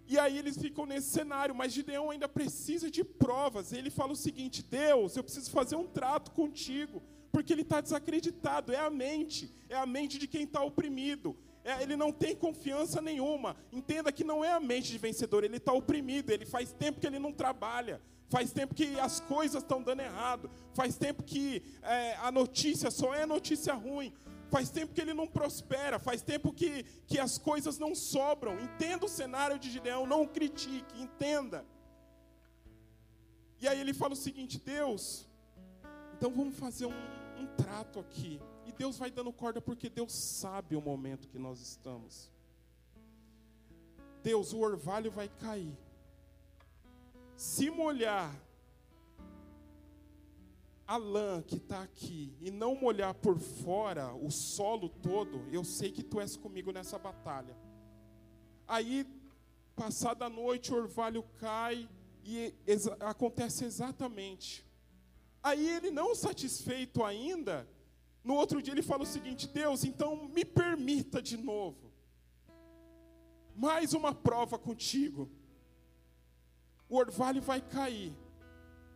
E 0.08 0.18
aí 0.18 0.40
eles 0.40 0.58
ficam 0.58 0.88
nesse 0.88 1.10
cenário, 1.10 1.54
mas 1.54 1.72
Gideão 1.72 2.10
ainda 2.10 2.28
precisa 2.28 2.90
de 2.90 3.04
provas. 3.04 3.72
Ele 3.72 3.92
fala 3.92 4.14
o 4.14 4.16
seguinte: 4.16 4.64
Deus, 4.64 5.16
eu 5.16 5.24
preciso 5.24 5.52
fazer 5.52 5.76
um 5.76 5.86
trato 5.86 6.32
contigo, 6.32 7.04
porque 7.32 7.54
ele 7.54 7.62
está 7.62 7.80
desacreditado. 7.80 8.74
É 8.74 8.80
a 8.80 8.90
mente, 8.90 9.54
é 9.70 9.76
a 9.76 9.86
mente 9.86 10.18
de 10.18 10.28
quem 10.28 10.44
está 10.44 10.64
oprimido. 10.64 11.38
É, 11.64 11.84
ele 11.84 11.96
não 11.96 12.12
tem 12.12 12.36
confiança 12.36 13.02
nenhuma. 13.02 13.56
Entenda 13.72 14.12
que 14.12 14.24
não 14.24 14.44
é 14.44 14.52
a 14.52 14.60
mente 14.60 14.90
de 14.90 14.98
vencedor, 14.98 15.44
ele 15.44 15.58
está 15.58 15.74
oprimido. 15.74 16.32
Ele 16.32 16.46
faz 16.46 16.72
tempo 16.72 17.00
que 17.00 17.06
ele 17.06 17.20
não 17.20 17.32
trabalha. 17.32 18.02
Faz 18.30 18.52
tempo 18.52 18.76
que 18.76 19.00
as 19.00 19.20
coisas 19.20 19.64
estão 19.64 19.82
dando 19.82 20.02
errado. 20.02 20.50
Faz 20.74 20.96
tempo 20.96 21.24
que 21.24 21.64
é, 21.82 22.16
a 22.18 22.32
notícia 22.32 22.92
só 22.92 23.14
é 23.14 23.26
notícia 23.26 23.74
ruim. 23.74 24.14
Faz 24.52 24.70
tempo 24.70 24.94
que 24.94 25.02
ele 25.02 25.16
não 25.16 25.28
prospera. 25.28 25.98
Faz 25.98 26.22
tempo 26.22 26.54
que, 26.54 26.84
que 27.08 27.20
as 27.20 27.40
coisas 27.40 27.80
não 27.80 27.96
sobram. 27.96 28.60
Entenda 28.60 29.06
o 29.06 29.10
cenário 29.10 29.58
de 29.58 29.72
Gideão. 29.72 30.06
Não 30.06 30.28
critique. 30.28 31.02
Entenda. 31.02 31.66
E 33.60 33.68
aí 33.68 33.80
ele 33.80 33.96
fala 33.96 34.14
o 34.14 34.18
seguinte: 34.18 34.60
Deus, 34.60 35.28
então 36.16 36.32
vamos 36.32 36.56
fazer 36.56 36.86
um, 36.86 37.42
um 37.42 37.48
trato 37.58 38.00
aqui. 38.00 38.40
E 38.68 38.72
Deus 38.72 38.96
vai 38.96 39.10
dando 39.10 39.34
corda 39.34 39.60
porque 39.60 39.90
Deus 39.90 40.14
sabe 40.14 40.76
o 40.76 40.82
momento 40.82 41.28
que 41.28 41.40
nós 41.40 41.60
estamos. 41.60 42.32
Deus, 44.22 44.54
o 44.54 44.60
orvalho 44.60 45.10
vai 45.10 45.28
cair 45.28 45.76
se 47.40 47.70
molhar 47.70 48.36
a 50.86 50.98
lã 50.98 51.42
que 51.42 51.56
está 51.56 51.82
aqui 51.82 52.36
e 52.42 52.52
não 52.52 52.76
molhar 52.76 53.14
por 53.14 53.40
fora 53.40 54.14
o 54.14 54.30
solo 54.30 54.90
todo, 54.90 55.48
eu 55.50 55.64
sei 55.64 55.90
que 55.90 56.04
tu 56.04 56.20
és 56.20 56.36
comigo 56.36 56.74
nessa 56.74 57.00
batalha. 57.00 57.56
Aí, 58.68 59.08
passada 59.74 60.26
a 60.26 60.30
noite, 60.30 60.74
o 60.74 60.76
orvalho 60.76 61.24
cai 61.40 61.88
e 62.26 62.54
exa 62.68 62.98
acontece 63.00 63.64
exatamente. 63.64 64.68
Aí 65.42 65.66
ele 65.66 65.92
não 65.92 66.14
satisfeito 66.14 67.06
ainda, 67.06 67.66
no 68.22 68.34
outro 68.34 68.62
dia 68.62 68.74
ele 68.74 68.82
fala 68.82 69.04
o 69.04 69.14
seguinte: 69.16 69.48
Deus, 69.48 69.86
então 69.86 70.28
me 70.28 70.44
permita 70.44 71.22
de 71.22 71.38
novo, 71.38 71.90
mais 73.56 73.94
uma 73.94 74.14
prova 74.14 74.60
contigo 74.60 75.39
o 76.90 76.98
orvalho 76.98 77.42
vai 77.42 77.62
cair. 77.62 78.14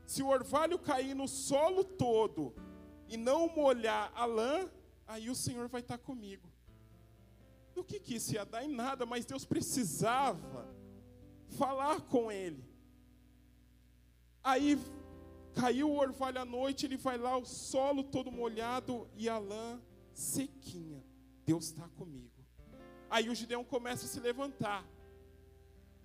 Se 0.05 0.21
o 0.21 0.27
orvalho 0.27 0.77
cair 0.79 1.13
no 1.13 1.27
solo 1.27 1.83
todo 1.83 2.53
e 3.07 3.15
não 3.15 3.47
molhar 3.47 4.11
a 4.15 4.25
lã, 4.25 4.69
aí 5.07 5.29
o 5.29 5.35
Senhor 5.35 5.67
vai 5.67 5.81
estar 5.81 5.97
comigo. 5.97 6.51
O 7.75 7.83
que, 7.83 7.99
que 7.99 8.15
isso 8.15 8.33
ia 8.33 8.45
dar? 8.45 8.63
Em 8.63 8.73
nada, 8.73 9.05
mas 9.05 9.25
Deus 9.25 9.45
precisava 9.45 10.67
falar 11.57 12.01
com 12.01 12.31
ele. 12.31 12.63
Aí 14.43 14.79
caiu 15.53 15.89
o 15.89 15.97
orvalho 15.97 16.41
à 16.41 16.45
noite, 16.45 16.85
ele 16.85 16.97
vai 16.97 17.17
lá, 17.17 17.37
o 17.37 17.45
solo 17.45 18.03
todo 18.03 18.31
molhado 18.31 19.07
e 19.15 19.29
a 19.29 19.37
lã 19.37 19.81
sequinha. 20.13 21.03
Deus 21.45 21.65
está 21.65 21.87
comigo. 21.89 22.31
Aí 23.09 23.29
o 23.29 23.35
Gideão 23.35 23.63
começa 23.63 24.05
a 24.05 24.09
se 24.09 24.19
levantar. 24.19 24.85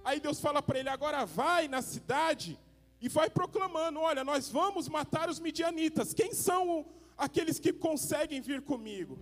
Aí 0.05 0.21
Deus 0.21 0.41
fala 0.41 0.63
para 0.63 0.79
ele: 0.79 0.89
agora 0.89 1.25
vai 1.25 1.69
na 1.69 1.83
cidade 1.83 2.59
e 3.01 3.09
vai 3.09 3.29
proclamando: 3.31 4.01
olha, 4.01 4.25
nós 4.25 4.49
vamos 4.49 4.89
matar 4.89 5.29
os 5.29 5.41
midianitas. 5.41 6.15
Quem 6.15 6.33
são 6.33 6.87
aqueles 7.17 7.59
que 7.59 7.73
conseguem 7.73 8.41
vir 8.41 8.63
comigo? 8.63 9.19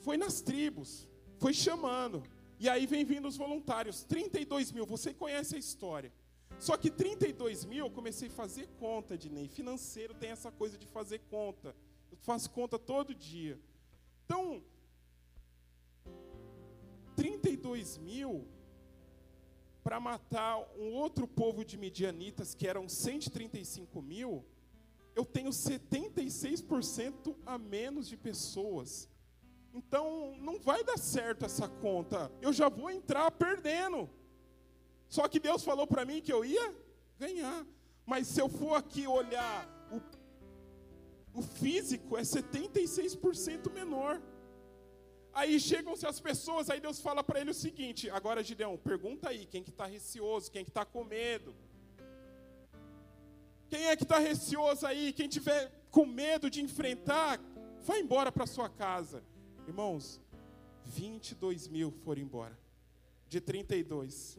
Foi 0.00 0.16
nas 0.16 0.40
tribos, 0.40 1.08
foi 1.38 1.54
chamando. 1.54 2.22
E 2.58 2.68
aí 2.68 2.86
vem 2.86 3.04
vindo 3.04 3.26
os 3.26 3.36
voluntários, 3.36 4.04
32 4.04 4.70
mil, 4.70 4.86
você 4.86 5.12
conhece 5.12 5.56
a 5.56 5.58
história. 5.58 6.12
Só 6.58 6.76
que 6.76 6.90
32 6.90 7.64
mil 7.64 7.86
eu 7.86 7.90
comecei 7.90 8.28
a 8.28 8.30
fazer 8.30 8.68
conta, 8.78 9.18
Dinei. 9.18 9.48
Financeiro 9.48 10.14
tem 10.14 10.30
essa 10.30 10.50
coisa 10.52 10.78
de 10.78 10.86
fazer 10.86 11.18
conta. 11.28 11.74
Eu 12.10 12.16
faço 12.18 12.50
conta 12.50 12.78
todo 12.78 13.14
dia. 13.14 13.58
Então, 14.24 14.62
32 17.16 17.98
mil 17.98 18.46
para 19.82 19.98
matar 19.98 20.58
um 20.78 20.92
outro 20.92 21.26
povo 21.26 21.64
de 21.64 21.76
midianitas, 21.76 22.54
que 22.54 22.68
eram 22.68 22.88
135 22.88 24.00
mil, 24.00 24.44
eu 25.14 25.24
tenho 25.24 25.50
76% 25.50 27.36
a 27.44 27.58
menos 27.58 28.08
de 28.08 28.16
pessoas. 28.16 29.08
Então, 29.74 30.36
não 30.38 30.60
vai 30.60 30.84
dar 30.84 30.98
certo 30.98 31.44
essa 31.44 31.68
conta. 31.68 32.30
Eu 32.40 32.52
já 32.52 32.68
vou 32.68 32.90
entrar 32.90 33.30
perdendo. 33.30 34.08
Só 35.08 35.26
que 35.28 35.40
Deus 35.40 35.64
falou 35.64 35.86
para 35.86 36.04
mim 36.04 36.20
que 36.20 36.32
eu 36.32 36.44
ia 36.44 36.74
ganhar. 37.18 37.66
Mas 38.06 38.26
se 38.26 38.40
eu 38.40 38.48
for 38.48 38.74
aqui 38.74 39.06
olhar 39.06 39.68
o, 41.34 41.38
o 41.40 41.42
físico, 41.42 42.16
é 42.16 42.22
76% 42.22 43.72
menor. 43.72 44.20
Aí 45.34 45.58
chegam-se 45.58 46.06
as 46.06 46.20
pessoas, 46.20 46.68
aí 46.68 46.80
Deus 46.80 47.00
fala 47.00 47.24
para 47.24 47.40
ele 47.40 47.50
o 47.50 47.54
seguinte: 47.54 48.10
agora, 48.10 48.42
Gideão, 48.42 48.76
pergunta 48.76 49.30
aí, 49.30 49.46
quem 49.46 49.62
que 49.62 49.70
está 49.70 49.86
receoso, 49.86 50.50
quem 50.50 50.64
que 50.64 50.70
está 50.70 50.84
com 50.84 51.04
medo? 51.04 51.54
Quem 53.68 53.86
é 53.86 53.96
que 53.96 54.02
está 54.02 54.18
receoso 54.18 54.86
aí? 54.86 55.12
Quem 55.14 55.28
tiver 55.28 55.72
com 55.90 56.04
medo 56.04 56.50
de 56.50 56.60
enfrentar, 56.60 57.40
vai 57.82 58.00
embora 58.00 58.30
para 58.30 58.46
sua 58.46 58.68
casa. 58.68 59.24
Irmãos, 59.66 60.20
22 60.84 61.68
mil 61.68 61.90
foram 61.90 62.20
embora, 62.20 62.58
de 63.28 63.40
32. 63.40 64.38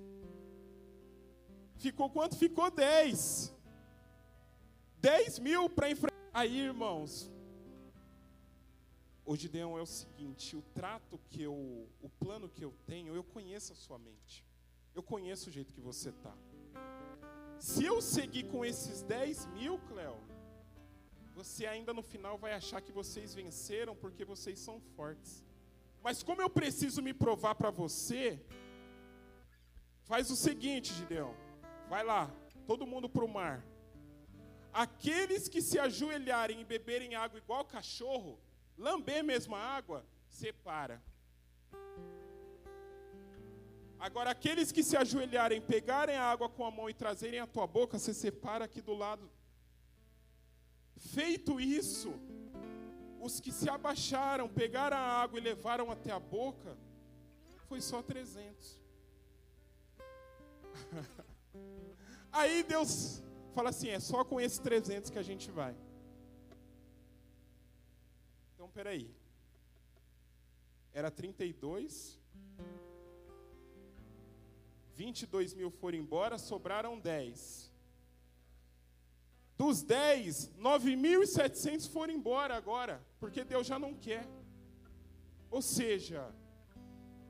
Ficou 1.77 2.09
quanto? 2.09 2.35
Ficou 2.35 2.69
10. 2.69 3.53
10 5.01 5.39
mil 5.39 5.69
para 5.69 5.89
enfrentar. 5.89 6.13
Aí, 6.31 6.59
irmãos, 6.59 7.31
o 9.25 9.35
Gideão 9.35 9.77
é 9.77 9.81
o 9.81 9.85
seguinte: 9.85 10.55
o 10.55 10.61
trato 10.73 11.19
que 11.29 11.41
eu, 11.41 11.53
o 12.01 12.09
plano 12.19 12.49
que 12.49 12.63
eu 12.63 12.73
tenho, 12.85 13.15
eu 13.15 13.23
conheço 13.23 13.73
a 13.73 13.75
sua 13.75 13.97
mente. 13.97 14.45
Eu 14.93 15.01
conheço 15.01 15.49
o 15.49 15.51
jeito 15.51 15.73
que 15.73 15.81
você 15.81 16.09
está. 16.09 16.35
Se 17.59 17.85
eu 17.85 18.01
seguir 18.01 18.43
com 18.51 18.63
esses 18.65 19.01
10 19.03 19.47
mil, 19.47 19.79
Cléo, 19.87 20.19
você 21.33 21.65
ainda 21.65 21.93
no 21.93 22.03
final 22.03 22.37
vai 22.37 22.53
achar 22.53 22.81
que 22.81 22.91
vocês 22.91 23.33
venceram 23.33 23.95
porque 23.95 24.23
vocês 24.23 24.59
são 24.59 24.79
fortes. 24.95 25.43
Mas 26.03 26.21
como 26.21 26.41
eu 26.41 26.49
preciso 26.49 27.01
me 27.01 27.13
provar 27.13 27.55
para 27.55 27.71
você, 27.71 28.39
faz 30.03 30.29
o 30.29 30.35
seguinte, 30.35 30.93
Gideão. 30.93 31.33
Vai 31.89 32.03
lá, 32.03 32.29
todo 32.67 32.85
mundo 32.85 33.09
para 33.09 33.23
o 33.23 33.27
mar. 33.27 33.65
Aqueles 34.71 35.47
que 35.47 35.61
se 35.61 35.79
ajoelharem 35.79 36.61
e 36.61 36.65
beberem 36.65 37.15
água 37.15 37.39
igual 37.39 37.63
cachorro, 37.63 38.39
lamber 38.77 39.23
mesmo 39.23 39.55
a 39.55 39.59
água, 39.59 40.05
separa. 40.27 41.01
Agora, 43.99 44.31
aqueles 44.31 44.71
que 44.71 44.83
se 44.83 44.97
ajoelharem, 44.97 45.61
pegarem 45.61 46.17
a 46.17 46.25
água 46.25 46.49
com 46.49 46.65
a 46.65 46.71
mão 46.71 46.89
e 46.89 46.93
trazerem 46.93 47.39
a 47.39 47.47
tua 47.47 47.65
boca, 47.65 47.97
você 47.97 48.13
separa 48.13 48.65
aqui 48.65 48.81
do 48.81 48.93
lado. 48.93 49.31
Feito 50.97 51.59
isso, 51.59 52.13
os 53.21 53.39
que 53.39 53.51
se 53.51 53.69
abaixaram, 53.69 54.49
pegaram 54.49 54.97
a 54.97 55.21
água 55.21 55.39
e 55.39 55.41
levaram 55.41 55.89
até 55.89 56.11
a 56.11 56.19
boca, 56.19 56.77
foi 57.69 57.79
só 57.79 58.01
300. 58.01 58.77
Aí 62.31 62.63
Deus 62.63 63.23
fala 63.55 63.69
assim: 63.69 63.89
é 63.89 63.99
só 63.99 64.25
com 64.25 64.41
esses 64.41 64.59
300 64.59 65.09
que 65.09 65.19
a 65.19 65.23
gente 65.23 65.49
vai. 65.49 65.75
Peraí. 68.73 69.13
Era 70.93 71.09
32. 71.09 72.19
22 74.95 75.53
mil 75.53 75.71
foram 75.71 75.97
embora, 75.97 76.37
sobraram 76.37 76.99
10. 76.99 77.71
Dos 79.57 79.83
10, 79.83 80.51
9.700 80.57 81.89
foram 81.89 82.13
embora 82.13 82.55
agora, 82.55 83.05
porque 83.19 83.43
Deus 83.43 83.65
já 83.65 83.77
não 83.77 83.93
quer. 83.93 84.27
Ou 85.49 85.61
seja, 85.61 86.33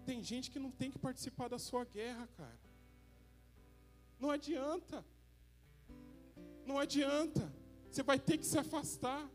tem 0.06 0.24
gente 0.24 0.50
que 0.50 0.60
não 0.60 0.72
tem 0.72 0.90
que 0.90 1.00
participar 1.00 1.50
da 1.50 1.60
sua 1.60 1.84
guerra, 1.84 2.28
cara. 2.38 2.60
Não 4.20 4.32
adianta. 4.32 5.06
Não 6.66 6.80
adianta. 6.80 7.54
Você 7.90 8.02
vai 8.04 8.20
ter 8.20 8.38
que 8.38 8.46
se 8.46 8.58
afastar. 8.58 9.30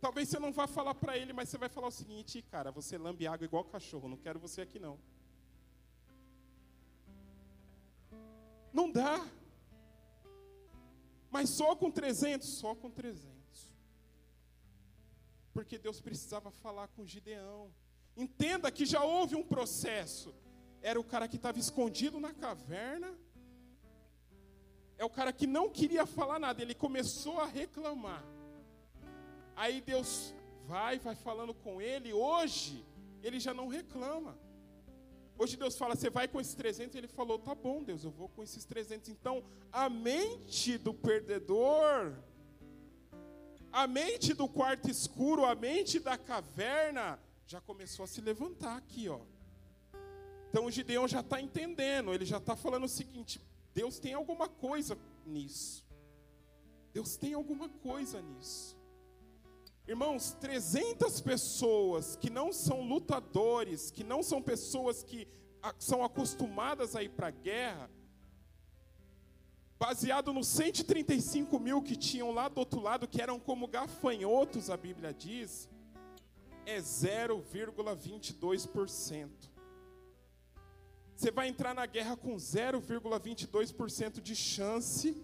Talvez 0.00 0.28
você 0.28 0.38
não 0.38 0.50
vá 0.50 0.66
falar 0.66 0.94
para 0.94 1.18
ele, 1.18 1.32
mas 1.32 1.48
você 1.48 1.58
vai 1.58 1.68
falar 1.68 1.88
o 1.88 1.92
seguinte, 1.92 2.40
cara, 2.42 2.70
você 2.70 2.96
lambe 2.96 3.26
água 3.26 3.44
igual 3.44 3.64
cachorro, 3.64 4.08
não 4.08 4.16
quero 4.16 4.38
você 4.38 4.62
aqui 4.62 4.78
não. 4.78 4.98
Não 8.72 8.90
dá. 8.90 9.26
Mas 11.30 11.50
só 11.50 11.76
com 11.76 11.90
300? 11.90 12.48
Só 12.48 12.74
com 12.74 12.90
300. 12.90 13.30
Porque 15.52 15.76
Deus 15.78 16.00
precisava 16.00 16.50
falar 16.50 16.88
com 16.88 17.04
Gideão. 17.04 17.70
Entenda 18.16 18.70
que 18.70 18.86
já 18.86 19.04
houve 19.04 19.36
um 19.36 19.42
processo. 19.44 20.34
Era 20.80 20.98
o 20.98 21.04
cara 21.04 21.28
que 21.28 21.36
estava 21.36 21.58
escondido 21.58 22.18
na 22.18 22.32
caverna. 22.32 23.14
É 24.96 25.04
o 25.04 25.10
cara 25.10 25.32
que 25.32 25.46
não 25.46 25.68
queria 25.68 26.06
falar 26.06 26.38
nada. 26.38 26.62
Ele 26.62 26.74
começou 26.74 27.38
a 27.38 27.46
reclamar. 27.46 28.24
Aí 29.60 29.82
Deus 29.82 30.34
vai, 30.66 30.98
vai 30.98 31.14
falando 31.14 31.52
com 31.52 31.82
ele. 31.82 32.14
Hoje, 32.14 32.82
ele 33.22 33.38
já 33.38 33.52
não 33.52 33.68
reclama. 33.68 34.38
Hoje 35.36 35.54
Deus 35.54 35.76
fala, 35.76 35.94
você 35.94 36.08
vai 36.08 36.26
com 36.26 36.40
esses 36.40 36.54
300? 36.54 36.96
Ele 36.96 37.06
falou, 37.06 37.38
tá 37.38 37.54
bom, 37.54 37.82
Deus, 37.82 38.02
eu 38.02 38.10
vou 38.10 38.30
com 38.30 38.42
esses 38.42 38.64
300. 38.64 39.10
Então, 39.10 39.44
a 39.70 39.90
mente 39.90 40.78
do 40.78 40.94
perdedor, 40.94 42.14
a 43.70 43.86
mente 43.86 44.32
do 44.32 44.48
quarto 44.48 44.88
escuro, 44.88 45.44
a 45.44 45.54
mente 45.54 46.00
da 46.00 46.16
caverna, 46.16 47.20
já 47.46 47.60
começou 47.60 48.04
a 48.04 48.08
se 48.08 48.22
levantar 48.22 48.78
aqui, 48.78 49.10
ó. 49.10 49.20
Então 50.48 50.64
o 50.64 50.70
Gideão 50.70 51.06
já 51.06 51.20
está 51.20 51.38
entendendo, 51.38 52.14
ele 52.14 52.24
já 52.24 52.38
está 52.38 52.56
falando 52.56 52.84
o 52.84 52.88
seguinte: 52.88 53.38
Deus 53.74 53.98
tem 53.98 54.14
alguma 54.14 54.48
coisa 54.48 54.96
nisso. 55.26 55.84
Deus 56.94 57.16
tem 57.18 57.34
alguma 57.34 57.68
coisa 57.68 58.22
nisso. 58.22 58.79
Irmãos, 59.86 60.32
300 60.40 61.20
pessoas 61.20 62.16
que 62.16 62.30
não 62.30 62.52
são 62.52 62.82
lutadores, 62.82 63.90
que 63.90 64.04
não 64.04 64.22
são 64.22 64.40
pessoas 64.40 65.02
que 65.02 65.26
são 65.78 66.04
acostumadas 66.04 66.94
a 66.94 67.02
ir 67.02 67.08
para 67.10 67.26
a 67.28 67.32
guerra, 67.32 67.90
baseado 69.78 70.32
nos 70.32 70.46
135 70.46 71.58
mil 71.58 71.82
que 71.82 71.96
tinham 71.96 72.30
lá 72.30 72.48
do 72.48 72.58
outro 72.58 72.80
lado, 72.80 73.08
que 73.08 73.20
eram 73.20 73.40
como 73.40 73.66
gafanhotos, 73.66 74.70
a 74.70 74.76
Bíblia 74.76 75.12
diz, 75.12 75.68
é 76.66 76.78
0,22%. 76.78 79.28
Você 81.16 81.30
vai 81.30 81.48
entrar 81.48 81.74
na 81.74 81.86
guerra 81.86 82.14
com 82.16 82.36
0,22% 82.36 84.20
de 84.20 84.36
chance 84.36 85.16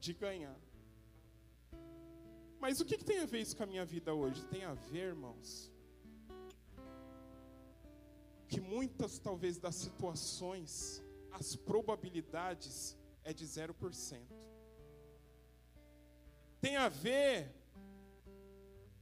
de 0.00 0.12
ganhar. 0.12 0.56
Mas 2.60 2.78
o 2.78 2.84
que, 2.84 2.98
que 2.98 3.04
tem 3.04 3.20
a 3.20 3.24
ver 3.24 3.40
isso 3.40 3.56
com 3.56 3.62
a 3.62 3.66
minha 3.66 3.86
vida 3.86 4.12
hoje? 4.12 4.44
Tem 4.44 4.64
a 4.64 4.74
ver, 4.74 5.08
irmãos, 5.08 5.72
que 8.46 8.60
muitas, 8.60 9.18
talvez, 9.18 9.56
das 9.58 9.76
situações, 9.76 11.02
as 11.32 11.56
probabilidades 11.56 12.98
é 13.24 13.32
de 13.32 13.46
0%. 13.46 14.20
Tem 16.60 16.76
a 16.76 16.90
ver 16.90 17.50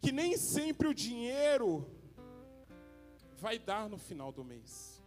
que 0.01 0.12
nem 0.12 0.37
sempre 0.37 0.87
o 0.87 0.94
dinheiro 0.94 1.85
vai 3.38 3.59
dar 3.59 3.88
no 3.88 3.99
final 3.99 4.31
do 4.31 4.44
mês. 4.44 5.03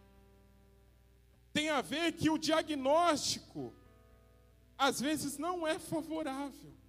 Tem 1.54 1.70
a 1.70 1.80
ver 1.80 2.12
que 2.12 2.28
o 2.28 2.36
diagnóstico, 2.36 3.72
às 4.76 5.00
vezes, 5.00 5.38
não 5.38 5.66
é 5.66 5.78
favorável 5.78 6.81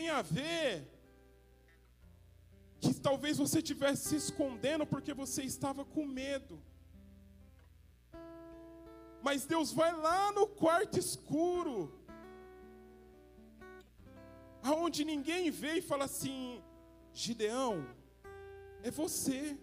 tem 0.00 0.08
a 0.08 0.22
ver 0.22 0.88
que 2.80 2.92
talvez 3.06 3.36
você 3.36 3.58
estivesse 3.58 4.02
se 4.08 4.16
escondendo 4.16 4.86
porque 4.92 5.12
você 5.12 5.42
estava 5.42 5.84
com 5.84 6.06
medo. 6.06 6.54
Mas 9.26 9.44
Deus 9.44 9.70
vai 9.80 9.92
lá 10.06 10.32
no 10.32 10.46
quarto 10.46 10.98
escuro, 10.98 11.74
aonde 14.62 15.04
ninguém 15.04 15.50
vê 15.50 15.72
e 15.74 15.86
fala 15.90 16.06
assim: 16.06 16.62
Gideão, 17.12 17.74
é 18.82 18.90
você. 18.90 19.58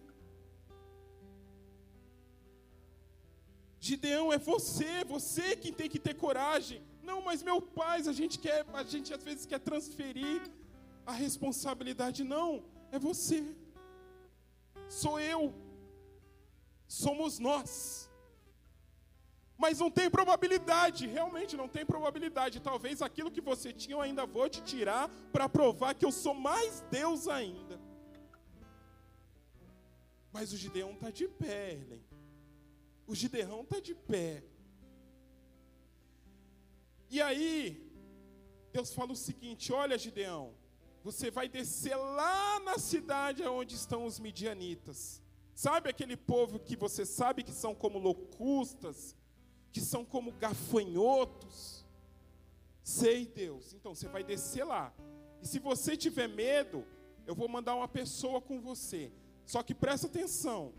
Gideão, 3.80 4.32
é 4.32 4.38
você, 4.38 4.92
você 5.04 5.56
que 5.56 5.72
tem 5.72 5.90
que 5.90 5.98
ter 5.98 6.14
coragem. 6.14 6.80
Não, 7.10 7.20
mas 7.28 7.42
meu 7.48 7.58
pai, 7.80 7.98
a 8.12 8.12
gente 8.20 8.36
quer, 8.44 8.60
a 8.80 8.82
gente 8.82 9.14
às 9.16 9.22
vezes 9.28 9.46
quer 9.50 9.60
transferir 9.68 10.42
a 11.06 11.12
responsabilidade. 11.12 12.22
Não, 12.34 12.48
é 12.92 12.98
você. 12.98 13.40
Sou 14.88 15.18
eu. 15.18 15.42
Somos 16.86 17.38
nós. 17.38 18.10
Mas 19.56 19.80
não 19.80 19.90
tem 19.90 20.08
probabilidade, 20.08 21.06
realmente 21.06 21.56
não 21.56 21.68
tem 21.76 21.84
probabilidade. 21.84 22.60
Talvez 22.60 23.00
aquilo 23.02 23.30
que 23.30 23.40
você 23.40 23.72
tinha 23.72 23.96
eu 23.96 24.00
ainda 24.00 24.24
vou 24.24 24.48
te 24.48 24.60
tirar 24.62 25.08
para 25.32 25.48
provar 25.48 25.94
que 25.94 26.04
eu 26.04 26.12
sou 26.12 26.34
mais 26.34 26.84
Deus 26.90 27.26
ainda. 27.26 27.80
Mas 30.30 30.52
o 30.52 30.56
Gideão 30.56 30.92
está 30.92 31.10
de 31.10 31.26
pé, 31.26 31.72
Helen. 31.72 32.04
O 33.06 33.14
Gideão 33.14 33.62
está 33.62 33.80
de 33.80 33.94
pé. 33.94 34.44
E 37.10 37.20
aí, 37.22 37.90
Deus 38.72 38.92
fala 38.92 39.12
o 39.12 39.16
seguinte: 39.16 39.72
olha, 39.72 39.96
Gideão, 39.96 40.54
você 41.02 41.30
vai 41.30 41.48
descer 41.48 41.96
lá 41.96 42.60
na 42.60 42.78
cidade 42.78 43.42
onde 43.44 43.74
estão 43.74 44.04
os 44.04 44.18
midianitas. 44.18 45.22
Sabe 45.54 45.88
aquele 45.88 46.16
povo 46.16 46.58
que 46.58 46.76
você 46.76 47.04
sabe 47.04 47.42
que 47.42 47.52
são 47.52 47.74
como 47.74 47.98
locustas, 47.98 49.16
que 49.72 49.80
são 49.80 50.04
como 50.04 50.32
gafanhotos? 50.32 51.84
Sei, 52.82 53.26
Deus. 53.26 53.74
Então 53.74 53.94
você 53.94 54.08
vai 54.08 54.22
descer 54.22 54.64
lá. 54.64 54.94
E 55.42 55.46
se 55.46 55.58
você 55.58 55.96
tiver 55.96 56.28
medo, 56.28 56.86
eu 57.26 57.34
vou 57.34 57.48
mandar 57.48 57.74
uma 57.74 57.88
pessoa 57.88 58.40
com 58.40 58.60
você. 58.60 59.12
Só 59.44 59.62
que 59.62 59.74
presta 59.74 60.06
atenção. 60.06 60.72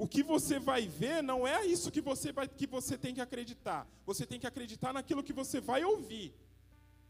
O 0.00 0.08
que 0.08 0.22
você 0.22 0.58
vai 0.58 0.88
ver 0.88 1.22
não 1.22 1.46
é 1.46 1.66
isso 1.66 1.90
que 1.90 2.00
você, 2.00 2.32
vai, 2.32 2.48
que 2.48 2.66
você 2.66 2.96
tem 2.96 3.14
que 3.14 3.20
acreditar. 3.20 3.86
Você 4.06 4.24
tem 4.24 4.40
que 4.40 4.46
acreditar 4.46 4.94
naquilo 4.94 5.22
que 5.22 5.30
você 5.30 5.60
vai 5.60 5.84
ouvir. 5.84 6.34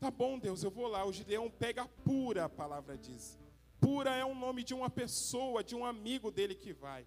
Tá 0.00 0.10
bom, 0.10 0.36
Deus, 0.40 0.64
eu 0.64 0.72
vou 0.72 0.88
lá. 0.88 1.04
O 1.04 1.12
Gideão 1.12 1.48
pega 1.48 1.86
pura, 1.86 2.46
a 2.46 2.48
palavra 2.48 2.98
diz. 2.98 3.38
Pura 3.80 4.10
é 4.16 4.24
o 4.24 4.34
nome 4.34 4.64
de 4.64 4.74
uma 4.74 4.90
pessoa, 4.90 5.62
de 5.62 5.76
um 5.76 5.84
amigo 5.84 6.32
dele 6.32 6.52
que 6.52 6.72
vai. 6.72 7.06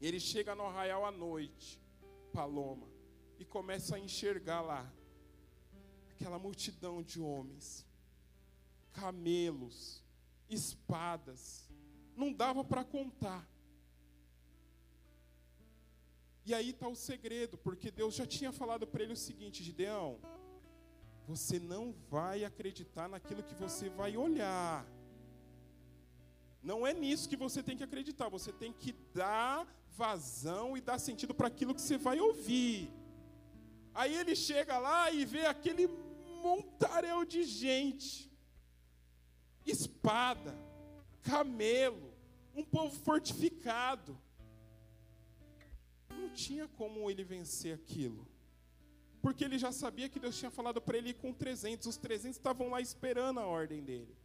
Ele 0.00 0.18
chega 0.18 0.56
no 0.56 0.64
arraial 0.64 1.06
à 1.06 1.12
noite, 1.12 1.80
Paloma, 2.32 2.88
e 3.38 3.44
começa 3.44 3.94
a 3.94 4.00
enxergar 4.00 4.60
lá 4.60 4.92
aquela 6.10 6.36
multidão 6.36 7.00
de 7.00 7.20
homens, 7.20 7.86
camelos, 8.92 10.02
espadas. 10.50 11.70
Não 12.16 12.32
dava 12.32 12.64
para 12.64 12.82
contar. 12.82 13.48
E 16.46 16.54
aí 16.54 16.70
está 16.70 16.86
o 16.86 16.94
segredo, 16.94 17.58
porque 17.58 17.90
Deus 17.90 18.14
já 18.14 18.24
tinha 18.24 18.52
falado 18.52 18.86
para 18.86 19.02
ele 19.02 19.14
o 19.14 19.16
seguinte: 19.16 19.64
Gideão, 19.64 20.20
você 21.26 21.58
não 21.58 21.92
vai 22.08 22.44
acreditar 22.44 23.08
naquilo 23.08 23.42
que 23.42 23.54
você 23.54 23.88
vai 23.88 24.16
olhar. 24.16 24.86
Não 26.62 26.86
é 26.86 26.94
nisso 26.94 27.28
que 27.28 27.36
você 27.36 27.64
tem 27.64 27.76
que 27.76 27.82
acreditar, 27.82 28.28
você 28.28 28.52
tem 28.52 28.72
que 28.72 28.92
dar 29.12 29.66
vazão 29.96 30.76
e 30.76 30.80
dar 30.80 31.00
sentido 31.00 31.34
para 31.34 31.48
aquilo 31.48 31.74
que 31.74 31.80
você 31.80 31.98
vai 31.98 32.20
ouvir. 32.20 32.92
Aí 33.92 34.14
ele 34.14 34.36
chega 34.36 34.78
lá 34.78 35.10
e 35.10 35.24
vê 35.24 35.46
aquele 35.46 35.88
montaréu 36.44 37.24
de 37.24 37.42
gente, 37.42 38.30
espada, 39.64 40.56
camelo, 41.22 42.14
um 42.54 42.62
povo 42.62 42.94
fortificado. 43.00 44.16
Não 46.26 46.34
tinha 46.34 46.68
como 46.68 47.10
ele 47.10 47.24
vencer 47.24 47.74
aquilo 47.74 48.26
porque 49.26 49.44
ele 49.44 49.58
já 49.58 49.72
sabia 49.72 50.08
que 50.08 50.20
Deus 50.20 50.38
tinha 50.38 50.52
falado 50.52 50.80
para 50.80 50.96
ele 50.96 51.08
ir 51.08 51.14
com 51.14 51.32
300. 51.32 51.84
Os 51.88 51.96
300 51.96 52.36
estavam 52.36 52.70
lá 52.70 52.80
esperando 52.80 53.40
a 53.40 53.46
ordem 53.46 53.82
dele. 53.82 54.16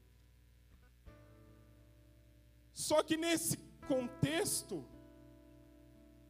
Só 2.71 3.01
que 3.01 3.17
nesse 3.17 3.57
contexto, 3.87 4.85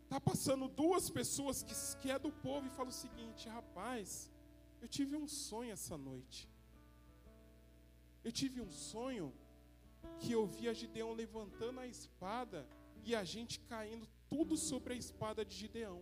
está 0.05 0.21
passando 0.21 0.69
duas 0.69 1.09
pessoas 1.09 1.61
que, 1.63 1.75
que 1.99 2.09
é 2.09 2.17
do 2.17 2.31
povo 2.31 2.65
e 2.67 2.69
fala 2.69 2.87
o 2.87 2.93
seguinte: 2.93 3.49
rapaz, 3.49 4.31
eu 4.81 4.87
tive 4.87 5.17
um 5.17 5.27
sonho 5.27 5.73
essa 5.73 5.97
noite. 5.97 6.49
Eu 8.23 8.31
tive 8.31 8.61
um 8.61 8.71
sonho 8.71 9.33
que 10.21 10.31
eu 10.31 10.45
vi 10.45 10.69
a 10.69 10.73
Gideão 10.73 11.11
levantando 11.11 11.81
a 11.81 11.87
espada 11.87 12.65
e 13.03 13.13
a 13.13 13.25
gente 13.25 13.59
caindo 13.59 14.07
tudo 14.31 14.55
sobre 14.55 14.93
a 14.93 14.97
espada 14.97 15.43
de 15.43 15.53
Gideão. 15.53 15.99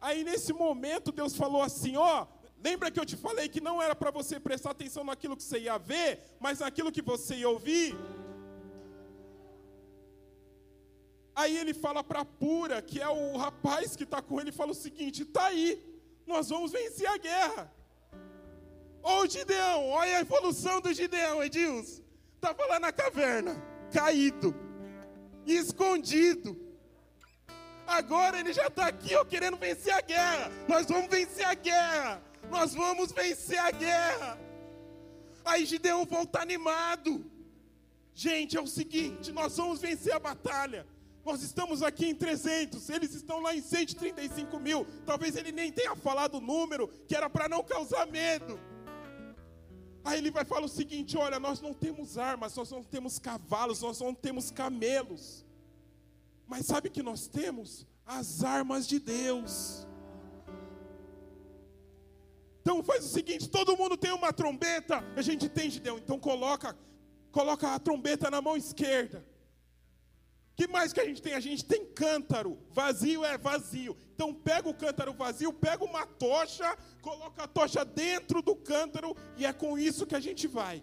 Aí 0.00 0.24
nesse 0.24 0.52
momento 0.52 1.12
Deus 1.12 1.36
falou 1.36 1.62
assim: 1.62 1.96
ó, 1.96 2.26
lembra 2.58 2.90
que 2.90 2.98
eu 2.98 3.06
te 3.06 3.16
falei 3.16 3.48
que 3.48 3.60
não 3.60 3.80
era 3.80 3.94
para 3.94 4.10
você 4.10 4.40
prestar 4.40 4.72
atenção 4.72 5.04
naquilo 5.04 5.36
que 5.36 5.44
você 5.44 5.60
ia 5.60 5.78
ver, 5.78 6.20
mas 6.40 6.58
naquilo 6.58 6.90
que 6.90 7.00
você 7.00 7.36
ia 7.36 7.48
ouvir? 7.48 7.96
Aí 11.36 11.56
ele 11.56 11.72
fala 11.72 12.02
para 12.02 12.24
Pura, 12.24 12.82
que 12.82 13.00
é 13.00 13.08
o 13.08 13.36
rapaz 13.36 13.94
que 13.94 14.02
está 14.02 14.20
com 14.20 14.40
ele, 14.40 14.50
fala 14.50 14.72
o 14.72 14.82
seguinte: 14.86 15.24
tá 15.24 15.46
aí, 15.46 15.80
nós 16.26 16.48
vamos 16.48 16.72
vencer 16.72 17.08
a 17.08 17.16
guerra. 17.16 17.72
Ô 19.02 19.24
Gideão, 19.26 19.88
olha 19.88 20.16
a 20.16 20.20
evolução 20.20 20.80
do 20.80 20.92
Gideão, 20.92 21.44
Edilson. 21.44 22.02
Estava 22.34 22.66
lá 22.66 22.80
na 22.80 22.90
caverna, 22.90 23.54
caído, 23.92 24.52
escondido 25.46 26.69
Agora 27.90 28.38
ele 28.38 28.52
já 28.52 28.68
está 28.68 28.86
aqui, 28.86 29.16
ó, 29.16 29.24
querendo 29.24 29.56
vencer 29.56 29.92
a 29.92 30.00
guerra. 30.00 30.52
Nós 30.68 30.86
vamos 30.86 31.08
vencer 31.08 31.44
a 31.44 31.54
guerra. 31.54 32.22
Nós 32.48 32.72
vamos 32.72 33.10
vencer 33.10 33.58
a 33.58 33.72
guerra. 33.72 34.38
Aí 35.44 35.66
Gideão 35.66 36.06
volta 36.06 36.40
animado. 36.40 37.24
Gente, 38.14 38.56
é 38.56 38.60
o 38.60 38.66
seguinte: 38.66 39.32
nós 39.32 39.56
vamos 39.56 39.80
vencer 39.80 40.12
a 40.12 40.20
batalha. 40.20 40.86
Nós 41.24 41.42
estamos 41.42 41.82
aqui 41.82 42.06
em 42.06 42.14
300, 42.14 42.88
eles 42.90 43.12
estão 43.12 43.40
lá 43.40 43.54
em 43.54 43.60
135 43.60 44.60
mil. 44.60 44.86
Talvez 45.04 45.34
ele 45.34 45.50
nem 45.50 45.72
tenha 45.72 45.96
falado 45.96 46.36
o 46.36 46.40
número, 46.40 46.86
que 47.08 47.16
era 47.16 47.28
para 47.28 47.48
não 47.48 47.64
causar 47.64 48.06
medo. 48.06 48.58
Aí 50.04 50.18
ele 50.18 50.30
vai 50.30 50.44
falar 50.44 50.64
o 50.64 50.68
seguinte: 50.68 51.18
olha, 51.18 51.40
nós 51.40 51.60
não 51.60 51.74
temos 51.74 52.16
armas, 52.16 52.54
nós 52.54 52.70
não 52.70 52.84
temos 52.84 53.18
cavalos, 53.18 53.82
nós 53.82 53.98
não 53.98 54.14
temos 54.14 54.52
camelos. 54.52 55.44
Mas 56.50 56.66
sabe 56.66 56.90
que 56.90 57.00
nós 57.00 57.28
temos? 57.28 57.86
As 58.04 58.42
armas 58.42 58.84
de 58.88 58.98
Deus. 58.98 59.86
Então 62.60 62.82
faz 62.82 63.04
o 63.04 63.08
seguinte, 63.08 63.48
todo 63.48 63.76
mundo 63.76 63.96
tem 63.96 64.10
uma 64.10 64.32
trombeta, 64.32 64.96
a 65.16 65.22
gente 65.22 65.48
tem 65.48 65.70
Gideão, 65.70 65.96
então 65.96 66.18
coloca, 66.18 66.76
coloca 67.30 67.72
a 67.72 67.78
trombeta 67.78 68.28
na 68.28 68.42
mão 68.42 68.56
esquerda. 68.56 69.24
Que 70.56 70.66
mais 70.66 70.92
que 70.92 71.00
a 71.00 71.04
gente 71.04 71.22
tem? 71.22 71.34
A 71.34 71.40
gente 71.40 71.64
tem 71.64 71.86
cântaro, 71.86 72.58
vazio 72.70 73.24
é 73.24 73.38
vazio. 73.38 73.96
Então 74.12 74.34
pega 74.34 74.68
o 74.68 74.74
cântaro 74.74 75.14
vazio, 75.14 75.52
pega 75.52 75.84
uma 75.84 76.04
tocha, 76.04 76.76
coloca 77.00 77.44
a 77.44 77.48
tocha 77.48 77.84
dentro 77.84 78.42
do 78.42 78.56
cântaro 78.56 79.16
e 79.36 79.46
é 79.46 79.52
com 79.52 79.78
isso 79.78 80.04
que 80.04 80.16
a 80.16 80.20
gente 80.20 80.48
vai. 80.48 80.82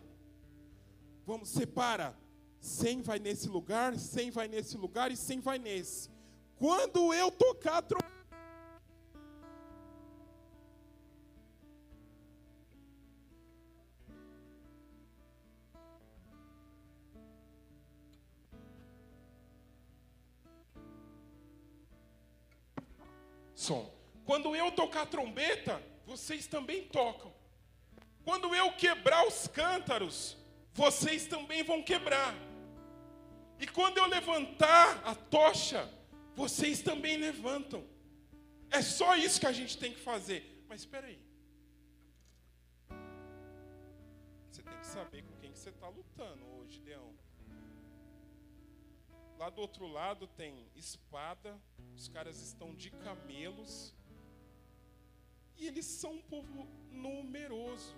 Vamos 1.25 1.49
separa 1.49 2.17
100 2.59 3.01
vai 3.01 3.19
nesse 3.19 3.47
lugar, 3.47 3.97
100 3.97 4.31
vai 4.31 4.47
nesse 4.47 4.77
lugar 4.77 5.11
e 5.11 5.17
100 5.17 5.39
vai 5.39 5.59
nesse. 5.59 6.09
Quando 6.57 7.13
eu 7.13 7.31
tocar 7.31 7.77
a 7.77 7.81
trombeta, 7.81 8.17
som. 23.67 23.91
Quando 24.25 24.55
eu 24.55 24.71
tocar 24.71 25.01
a 25.01 25.05
trombeta, 25.05 25.81
vocês 26.05 26.47
também 26.47 26.87
tocam. 26.87 27.33
Quando 28.23 28.53
eu 28.55 28.71
quebrar 28.73 29.27
os 29.27 29.47
cântaros, 29.47 30.37
vocês 30.73 31.27
também 31.27 31.63
vão 31.63 31.83
quebrar. 31.83 32.46
E 33.59 33.67
quando 33.67 33.97
eu 33.97 34.05
levantar 34.05 35.01
a 35.05 35.15
tocha, 35.15 35.91
vocês 36.35 36.81
também 36.81 37.17
levantam. 37.17 37.83
É 38.69 38.81
só 38.81 39.15
isso 39.15 39.39
que 39.39 39.47
a 39.47 39.51
gente 39.51 39.77
tem 39.77 39.93
que 39.93 39.99
fazer. 39.99 40.63
Mas 40.67 40.81
espera 40.81 41.07
aí. 41.07 41.19
Você 44.51 44.61
tem 44.61 44.77
que 44.79 44.87
saber 44.87 45.23
com 45.23 45.35
quem 45.37 45.51
que 45.51 45.57
você 45.59 45.69
está 45.69 45.89
lutando 45.89 46.45
hoje, 46.57 46.81
Leão. 46.81 47.13
Lá 49.39 49.49
do 49.49 49.61
outro 49.61 49.87
lado 49.87 50.27
tem 50.27 50.67
espada, 50.75 51.59
os 51.95 52.07
caras 52.07 52.41
estão 52.41 52.73
de 52.75 52.91
camelos. 52.91 53.93
E 55.57 55.67
eles 55.67 55.85
são 55.85 56.13
um 56.13 56.21
povo 56.21 56.67
numeroso. 56.91 57.95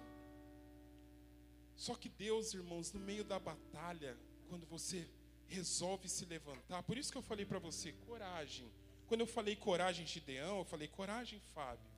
Só 1.76 1.96
que 1.96 2.10
Deus, 2.10 2.54
irmãos, 2.54 2.92
no 2.92 3.00
meio 3.00 3.24
da 3.24 3.40
batalha, 3.40 4.18
quando 4.50 4.66
você 4.66 5.10
resolve 5.50 6.08
se 6.08 6.26
levantar, 6.26 6.84
por 6.84 6.98
isso 6.98 7.12
que 7.12 7.18
eu 7.18 7.22
falei 7.22 7.46
para 7.46 7.60
você, 7.60 7.92
coragem. 7.92 8.72
Quando 9.08 9.22
eu 9.22 9.28
falei 9.28 9.56
coragem, 9.56 10.06
Gideão, 10.06 10.60
eu 10.60 10.66
falei 10.66 10.88
coragem, 10.88 11.40
Fábio. 11.54 11.90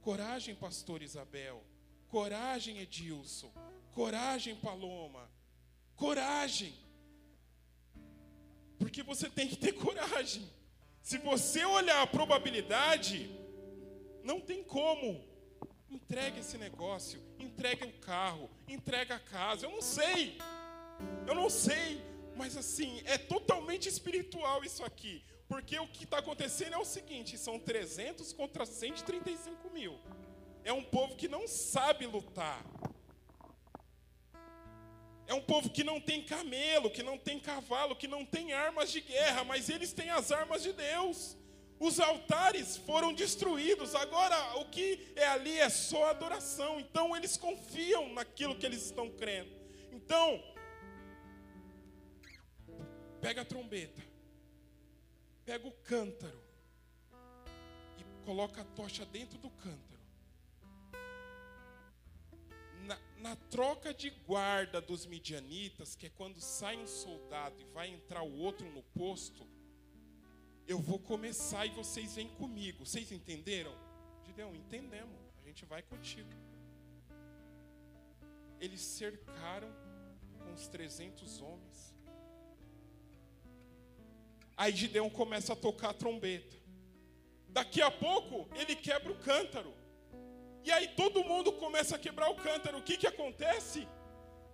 Coragem, 0.00 0.54
pastor 0.54 1.02
Isabel. 1.02 1.62
Coragem, 2.08 2.78
Edilson. 2.78 3.52
Coragem, 3.92 4.56
Paloma. 4.56 5.30
Coragem. 5.94 6.74
Porque 8.78 9.02
você 9.02 9.30
tem 9.30 9.48
que 9.48 9.56
ter 9.56 9.72
coragem. 9.78 10.48
Se 11.00 11.18
você 11.18 11.64
olhar 11.64 12.02
a 12.02 12.06
probabilidade, 12.06 13.30
não 14.24 14.40
tem 14.40 14.62
como. 14.64 15.24
Entrega 15.88 16.40
esse 16.40 16.58
negócio, 16.58 17.22
entrega 17.38 17.86
o 17.86 17.92
carro, 18.00 18.50
entrega 18.66 19.14
a 19.14 19.20
casa. 19.20 19.66
Eu 19.66 19.70
não 19.70 19.80
sei, 19.80 20.36
eu 21.28 21.34
não 21.34 21.48
sei, 21.48 22.02
mas 22.36 22.56
assim, 22.56 23.02
é 23.04 23.16
totalmente 23.16 23.88
espiritual 23.88 24.62
isso 24.64 24.84
aqui. 24.84 25.24
Porque 25.48 25.78
o 25.78 25.86
que 25.88 26.04
está 26.04 26.18
acontecendo 26.18 26.74
é 26.74 26.78
o 26.78 26.84
seguinte: 26.84 27.38
são 27.38 27.58
300 27.58 28.32
contra 28.32 28.66
135 28.66 29.70
mil. 29.70 29.98
É 30.64 30.72
um 30.72 30.82
povo 30.82 31.16
que 31.16 31.28
não 31.28 31.46
sabe 31.46 32.06
lutar. 32.06 32.64
É 35.26 35.34
um 35.34 35.40
povo 35.40 35.70
que 35.70 35.82
não 35.82 36.00
tem 36.00 36.22
camelo, 36.22 36.90
que 36.90 37.02
não 37.02 37.18
tem 37.18 37.40
cavalo, 37.40 37.96
que 37.96 38.06
não 38.06 38.24
tem 38.24 38.52
armas 38.52 38.92
de 38.92 39.00
guerra, 39.00 39.42
mas 39.42 39.68
eles 39.68 39.92
têm 39.92 40.10
as 40.10 40.30
armas 40.30 40.62
de 40.62 40.72
Deus. 40.72 41.36
Os 41.78 42.00
altares 42.00 42.76
foram 42.76 43.12
destruídos, 43.12 43.94
agora 43.94 44.56
o 44.56 44.64
que 44.66 45.12
é 45.14 45.26
ali 45.26 45.58
é 45.58 45.68
só 45.68 46.10
adoração. 46.10 46.80
Então 46.80 47.16
eles 47.16 47.36
confiam 47.36 48.08
naquilo 48.12 48.56
que 48.56 48.64
eles 48.64 48.84
estão 48.84 49.10
crendo. 49.10 49.50
Então, 49.92 50.42
pega 53.26 53.42
a 53.42 53.44
trombeta, 53.44 54.00
pega 55.44 55.66
o 55.66 55.72
cântaro 55.72 56.40
e 57.98 58.24
coloca 58.24 58.60
a 58.60 58.64
tocha 58.64 59.04
dentro 59.04 59.36
do 59.38 59.50
cântaro. 59.50 60.00
Na, 62.84 62.96
na, 63.18 63.34
troca 63.50 63.92
de 63.92 64.10
guarda 64.10 64.80
dos 64.80 65.06
midianitas, 65.06 65.96
que 65.96 66.06
é 66.06 66.10
quando 66.10 66.40
sai 66.40 66.76
um 66.76 66.86
soldado 66.86 67.60
e 67.60 67.64
vai 67.64 67.88
entrar 67.88 68.22
o 68.22 68.38
outro 68.38 68.70
no 68.70 68.84
posto, 68.84 69.44
eu 70.68 70.78
vou 70.78 71.00
começar 71.00 71.66
e 71.66 71.70
vocês 71.70 72.14
vêm 72.14 72.28
comigo. 72.28 72.86
Vocês 72.86 73.10
entenderam? 73.10 73.76
Gideão, 74.24 74.54
entendemos. 74.54 75.18
A 75.36 75.42
gente 75.42 75.64
vai 75.64 75.82
contigo. 75.82 76.30
Eles 78.60 78.82
cercaram 78.82 79.74
com 80.44 80.52
os 80.52 80.68
300 80.68 81.40
homens. 81.40 81.95
Aí 84.56 84.74
Gideão 84.74 85.10
começa 85.10 85.52
a 85.52 85.56
tocar 85.56 85.90
a 85.90 85.94
trombeta. 85.94 86.56
Daqui 87.48 87.80
a 87.82 87.90
pouco, 87.90 88.48
ele 88.56 88.74
quebra 88.74 89.12
o 89.12 89.16
cântaro. 89.16 89.72
E 90.64 90.72
aí 90.72 90.88
todo 90.88 91.24
mundo 91.24 91.52
começa 91.52 91.94
a 91.96 91.98
quebrar 91.98 92.28
o 92.30 92.36
cântaro. 92.36 92.78
O 92.78 92.82
que, 92.82 92.96
que 92.96 93.06
acontece? 93.06 93.86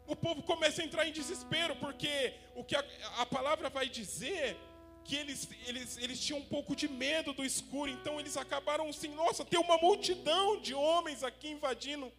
O 0.06 0.14
povo 0.14 0.42
começa 0.42 0.82
a 0.82 0.84
entrar 0.84 1.08
em 1.08 1.12
desespero, 1.12 1.74
porque 1.76 2.34
o 2.54 2.62
que 2.62 2.76
a, 2.76 2.84
a 3.18 3.26
palavra 3.26 3.70
vai 3.70 3.88
dizer 3.88 4.58
que 5.04 5.16
eles, 5.16 5.48
eles, 5.66 5.96
eles 5.96 6.20
tinham 6.20 6.40
um 6.40 6.44
pouco 6.44 6.76
de 6.76 6.86
medo 6.86 7.32
do 7.32 7.44
escuro, 7.44 7.90
então 7.90 8.20
eles 8.20 8.36
acabaram 8.36 8.88
assim: 8.88 9.08
nossa, 9.08 9.44
tem 9.44 9.58
uma 9.58 9.78
multidão 9.78 10.60
de 10.60 10.74
homens 10.74 11.24
aqui 11.24 11.48
invadindo. 11.48 12.12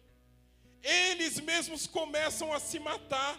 Eles 0.82 1.40
mesmos 1.40 1.86
começam 1.86 2.52
a 2.52 2.58
se 2.58 2.78
matar. 2.78 3.38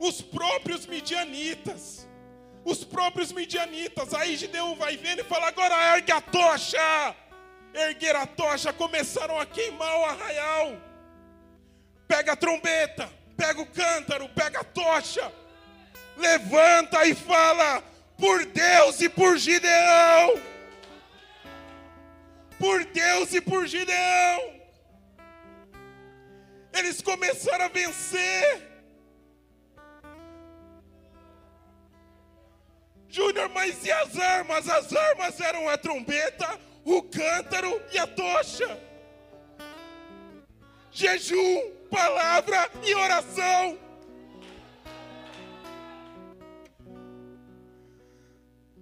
Os 0.00 0.22
próprios 0.22 0.86
midianitas. 0.86 2.07
Os 2.68 2.84
próprios 2.84 3.32
midianitas. 3.32 4.12
Aí 4.12 4.36
Gideão 4.36 4.76
vai 4.76 4.94
vendo 4.98 5.20
e 5.20 5.24
fala: 5.24 5.48
agora 5.48 5.96
ergue 5.96 6.12
a 6.12 6.20
tocha. 6.20 7.16
Erguer 7.72 8.14
a 8.14 8.26
tocha, 8.26 8.72
começaram 8.74 9.40
a 9.40 9.46
queimar 9.46 9.94
o 10.00 10.04
arraial. 10.04 10.76
Pega 12.06 12.32
a 12.32 12.36
trombeta, 12.36 13.10
pega 13.38 13.62
o 13.62 13.66
cântaro, 13.66 14.28
pega 14.30 14.60
a 14.60 14.64
tocha. 14.64 15.32
Levanta 16.18 17.06
e 17.06 17.14
fala: 17.14 17.82
por 18.18 18.44
Deus 18.44 19.00
e 19.00 19.08
por 19.08 19.38
Gideão. 19.38 20.38
Por 22.58 22.84
Deus 22.84 23.32
e 23.32 23.40
por 23.40 23.66
Gideão. 23.66 24.60
Eles 26.74 27.00
começaram 27.00 27.64
a 27.64 27.68
vencer. 27.68 28.67
Júnior, 33.08 33.48
mas 33.48 33.84
e 33.84 33.90
as 33.90 34.18
armas? 34.18 34.68
As 34.68 34.92
armas 34.92 35.40
eram 35.40 35.68
a 35.68 35.78
trombeta, 35.78 36.58
o 36.84 37.02
cântaro 37.02 37.80
e 37.92 37.98
a 37.98 38.06
tocha. 38.06 38.78
Jejum, 40.90 41.70
palavra 41.90 42.70
e 42.84 42.94
oração. 42.94 43.78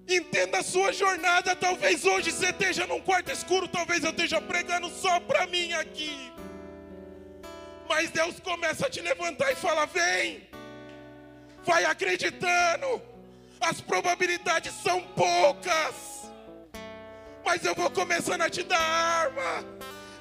Entenda 0.09 0.59
a 0.59 0.63
sua 0.63 0.93
jornada. 0.93 1.55
Talvez 1.55 2.05
hoje 2.05 2.31
você 2.31 2.51
esteja 2.51 2.87
num 2.87 3.01
quarto 3.01 3.31
escuro, 3.31 3.69
talvez 3.69 4.05
eu 4.05 4.11
esteja 4.11 4.41
pregando 4.41 4.89
só 4.89 5.21
para 5.21 5.47
mim 5.47 5.73
aqui. 5.73 6.33
Mas 7.89 8.11
Deus 8.11 8.41
começa 8.41 8.87
a 8.87 8.91
te 8.91 9.01
levantar 9.01 9.53
e 9.53 9.57
fala: 9.57 9.87
vem, 9.87 10.49
vai 11.65 11.85
acreditando. 11.85 13.16
As 13.61 13.81
probabilidades 13.81 14.73
são 14.83 15.01
poucas, 15.01 16.31
mas 17.45 17.65
eu 17.65 17.75
vou 17.75 17.91
começando 17.91 18.43
a 18.43 18.51
te 18.51 18.63
dar 18.63 18.79
arma, 18.79 19.65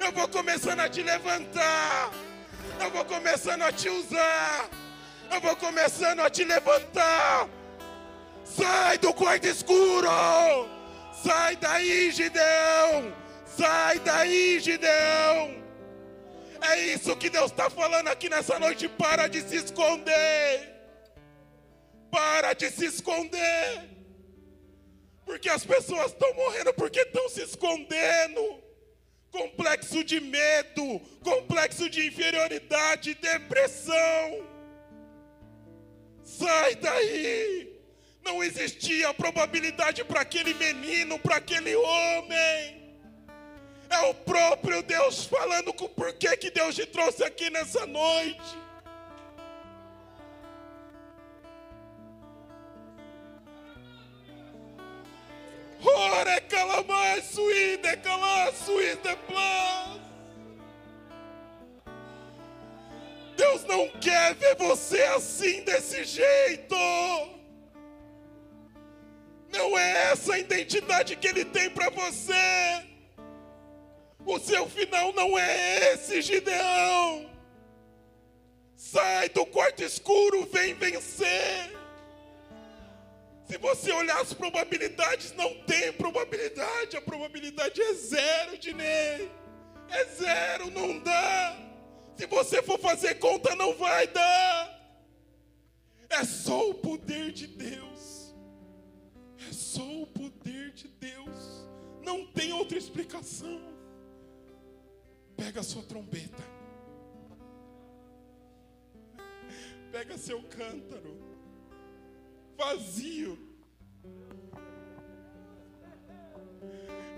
eu 0.00 0.12
vou 0.12 0.28
começando 0.28 0.80
a 0.80 0.88
te 0.88 1.02
levantar, 1.02 2.10
eu 2.80 2.90
vou 2.90 3.04
começando 3.04 3.62
a 3.62 3.72
te 3.72 3.88
usar, 3.88 4.68
eu 5.30 5.40
vou 5.40 5.56
começando 5.56 6.20
a 6.20 6.30
te 6.30 6.44
levantar. 6.44 7.48
Sai 8.44 8.98
do 8.98 9.12
quarto 9.12 9.46
escuro! 9.46 10.08
Sai 11.24 11.56
daí, 11.56 12.10
Gideão! 12.10 13.12
Sai 13.44 13.98
daí, 14.00 14.60
Gideão! 14.60 15.56
É 16.60 16.80
isso 16.80 17.16
que 17.16 17.28
Deus 17.30 17.50
está 17.50 17.68
falando 17.68 18.08
aqui 18.08 18.28
nessa 18.28 18.58
noite. 18.58 18.88
Para 18.88 19.28
de 19.28 19.40
se 19.42 19.56
esconder. 19.56 20.75
Para 22.10 22.52
de 22.52 22.70
se 22.70 22.86
esconder. 22.86 23.96
Porque 25.24 25.48
as 25.48 25.64
pessoas 25.64 26.12
estão 26.12 26.32
morrendo 26.34 26.72
porque 26.74 27.00
estão 27.00 27.28
se 27.28 27.42
escondendo. 27.42 28.62
Complexo 29.30 30.02
de 30.04 30.20
medo, 30.20 31.00
complexo 31.22 31.90
de 31.90 32.06
inferioridade, 32.06 33.14
depressão. 33.14 34.46
Sai 36.22 36.76
daí. 36.76 37.76
Não 38.24 38.42
existia 38.42 39.12
probabilidade 39.14 40.04
para 40.04 40.20
aquele 40.20 40.54
menino, 40.54 41.18
para 41.18 41.36
aquele 41.36 41.74
homem. 41.76 42.76
É 43.88 43.98
o 44.10 44.14
próprio 44.14 44.82
Deus 44.82 45.24
falando 45.26 45.72
com 45.72 45.88
por 45.88 46.12
que, 46.14 46.36
que 46.36 46.50
Deus 46.50 46.74
te 46.74 46.86
trouxe 46.86 47.22
aqui 47.22 47.50
nessa 47.50 47.86
noite. 47.86 48.65
Ora, 55.88 56.40
calamar, 56.40 57.22
suíde, 57.22 57.96
calar, 57.98 58.52
suíde, 58.52 59.16
plus. 59.26 60.00
Deus 63.36 63.64
não 63.64 63.88
quer 64.00 64.34
ver 64.34 64.56
você 64.56 65.02
assim, 65.02 65.62
desse 65.62 66.02
jeito. 66.04 66.74
Não 69.52 69.78
é 69.78 70.10
essa 70.10 70.34
a 70.34 70.38
identidade 70.38 71.14
que 71.16 71.28
Ele 71.28 71.44
tem 71.44 71.70
para 71.70 71.88
você. 71.90 72.84
O 74.24 74.40
seu 74.40 74.68
final 74.68 75.12
não 75.12 75.38
é 75.38 75.92
esse, 75.92 76.20
Gideão. 76.20 77.30
Sai 78.74 79.28
do 79.28 79.46
quarto 79.46 79.84
escuro, 79.84 80.46
vem 80.52 80.74
vencer. 80.74 81.85
Se 83.46 83.56
você 83.58 83.92
olhar 83.92 84.20
as 84.20 84.34
probabilidades, 84.34 85.32
não 85.32 85.54
tem 85.62 85.92
probabilidade. 85.92 86.96
A 86.96 87.00
probabilidade 87.00 87.80
é 87.80 87.94
zero, 87.94 88.58
Dinei. 88.58 89.30
É 89.88 90.04
zero, 90.06 90.70
não 90.70 90.98
dá. 90.98 91.56
Se 92.16 92.26
você 92.26 92.60
for 92.62 92.78
fazer 92.78 93.16
conta, 93.16 93.54
não 93.54 93.74
vai 93.74 94.08
dar. 94.08 94.76
É 96.08 96.24
só 96.24 96.70
o 96.70 96.74
poder 96.74 97.30
de 97.32 97.46
Deus. 97.46 98.34
É 99.48 99.52
só 99.52 99.82
o 99.82 100.06
poder 100.06 100.72
de 100.72 100.88
Deus. 100.88 101.68
Não 102.02 102.26
tem 102.26 102.52
outra 102.52 102.76
explicação. 102.76 103.60
Pega 105.36 105.60
a 105.60 105.64
sua 105.64 105.82
trombeta. 105.84 106.42
Pega 109.92 110.18
seu 110.18 110.42
cântaro. 110.42 111.35
Vazio. 112.56 113.38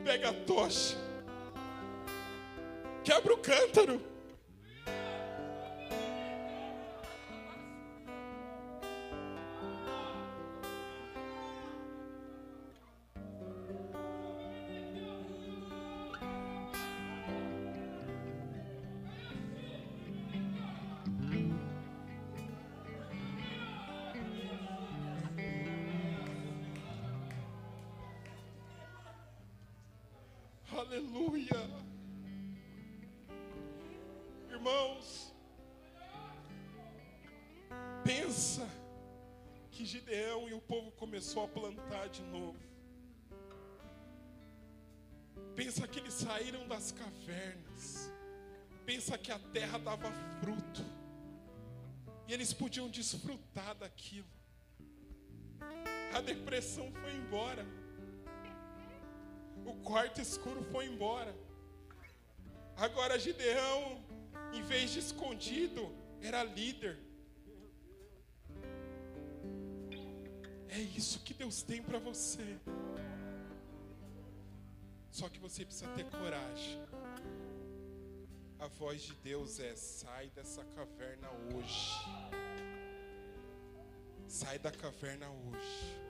Pega 0.05 0.31
a 0.31 0.33
tocha. 0.33 0.97
Quebra 3.05 3.35
o 3.35 3.39
cântaro. 3.39 4.18
Aleluia. 30.89 31.69
Irmãos, 34.49 35.35
pensa 38.03 38.67
que 39.71 39.85
Gideão 39.85 40.49
e 40.49 40.55
o 40.55 40.61
povo 40.63 40.91
começou 40.93 41.45
a 41.45 41.49
plantar 41.49 42.09
de 42.09 42.23
novo. 42.23 42.59
Pensa 45.55 45.87
que 45.87 45.99
eles 45.99 46.15
saíram 46.15 46.67
das 46.67 46.91
cavernas. 46.91 48.11
Pensa 48.87 49.19
que 49.19 49.31
a 49.31 49.39
terra 49.39 49.77
dava 49.77 50.11
fruto. 50.41 50.83
E 52.27 52.33
eles 52.33 52.55
podiam 52.55 52.89
desfrutar 52.89 53.75
daquilo. 53.75 54.27
A 56.15 56.23
depressão 56.23 56.91
foi 56.93 57.13
embora. 57.13 57.67
O 59.69 59.75
quarto 59.89 60.19
escuro 60.21 60.63
foi 60.73 60.87
embora. 60.87 61.35
Agora 62.75 63.19
Gideão, 63.19 64.03
em 64.53 64.63
vez 64.63 64.91
de 64.91 65.01
escondido, 65.01 65.95
era 66.23 66.43
líder. 66.43 66.99
É 70.71 70.79
isso 70.79 71.21
que 71.21 71.35
Deus 71.35 71.63
tem 71.63 71.83
para 71.83 71.99
você. 71.99 72.57
Só 75.11 75.29
que 75.29 75.39
você 75.39 75.67
precisa 75.67 75.91
ter 75.93 76.05
coragem. 76.05 76.81
A 78.59 78.69
voz 78.69 79.03
de 79.03 79.15
Deus 79.17 79.61
é: 79.61 79.77
sai 79.77 80.31
dessa 80.31 80.65
caverna 80.65 81.29
hoje. 81.55 81.93
Sai 84.27 84.59
da 84.59 84.71
caverna 84.71 85.29
hoje. 85.29 86.01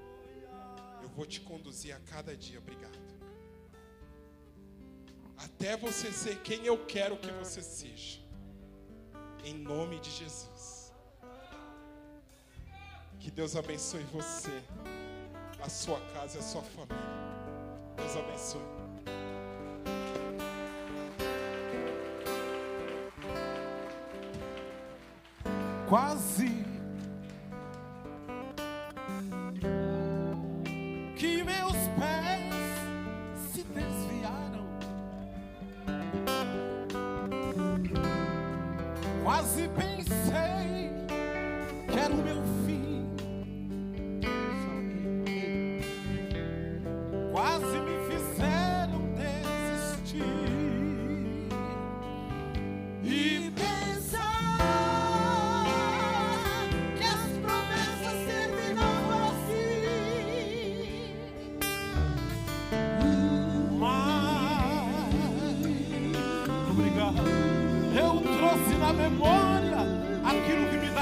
Eu 1.02 1.08
vou 1.08 1.26
te 1.26 1.40
conduzir 1.40 1.94
a 1.94 2.00
cada 2.00 2.36
dia. 2.36 2.58
Obrigado. 2.58 3.17
Até 5.38 5.76
você 5.76 6.10
ser 6.12 6.40
quem 6.42 6.66
eu 6.66 6.84
quero 6.86 7.16
que 7.16 7.30
você 7.32 7.62
seja. 7.62 8.18
Em 9.44 9.54
nome 9.54 10.00
de 10.00 10.10
Jesus. 10.10 10.92
Que 13.20 13.30
Deus 13.30 13.56
abençoe 13.56 14.02
você, 14.04 14.62
a 15.60 15.68
sua 15.68 16.00
casa 16.12 16.38
e 16.38 16.40
a 16.40 16.42
sua 16.42 16.62
família. 16.62 16.96
Deus 17.96 18.16
abençoe. 18.16 18.78
Quase 25.88 26.67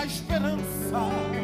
esperança. 0.06 1.35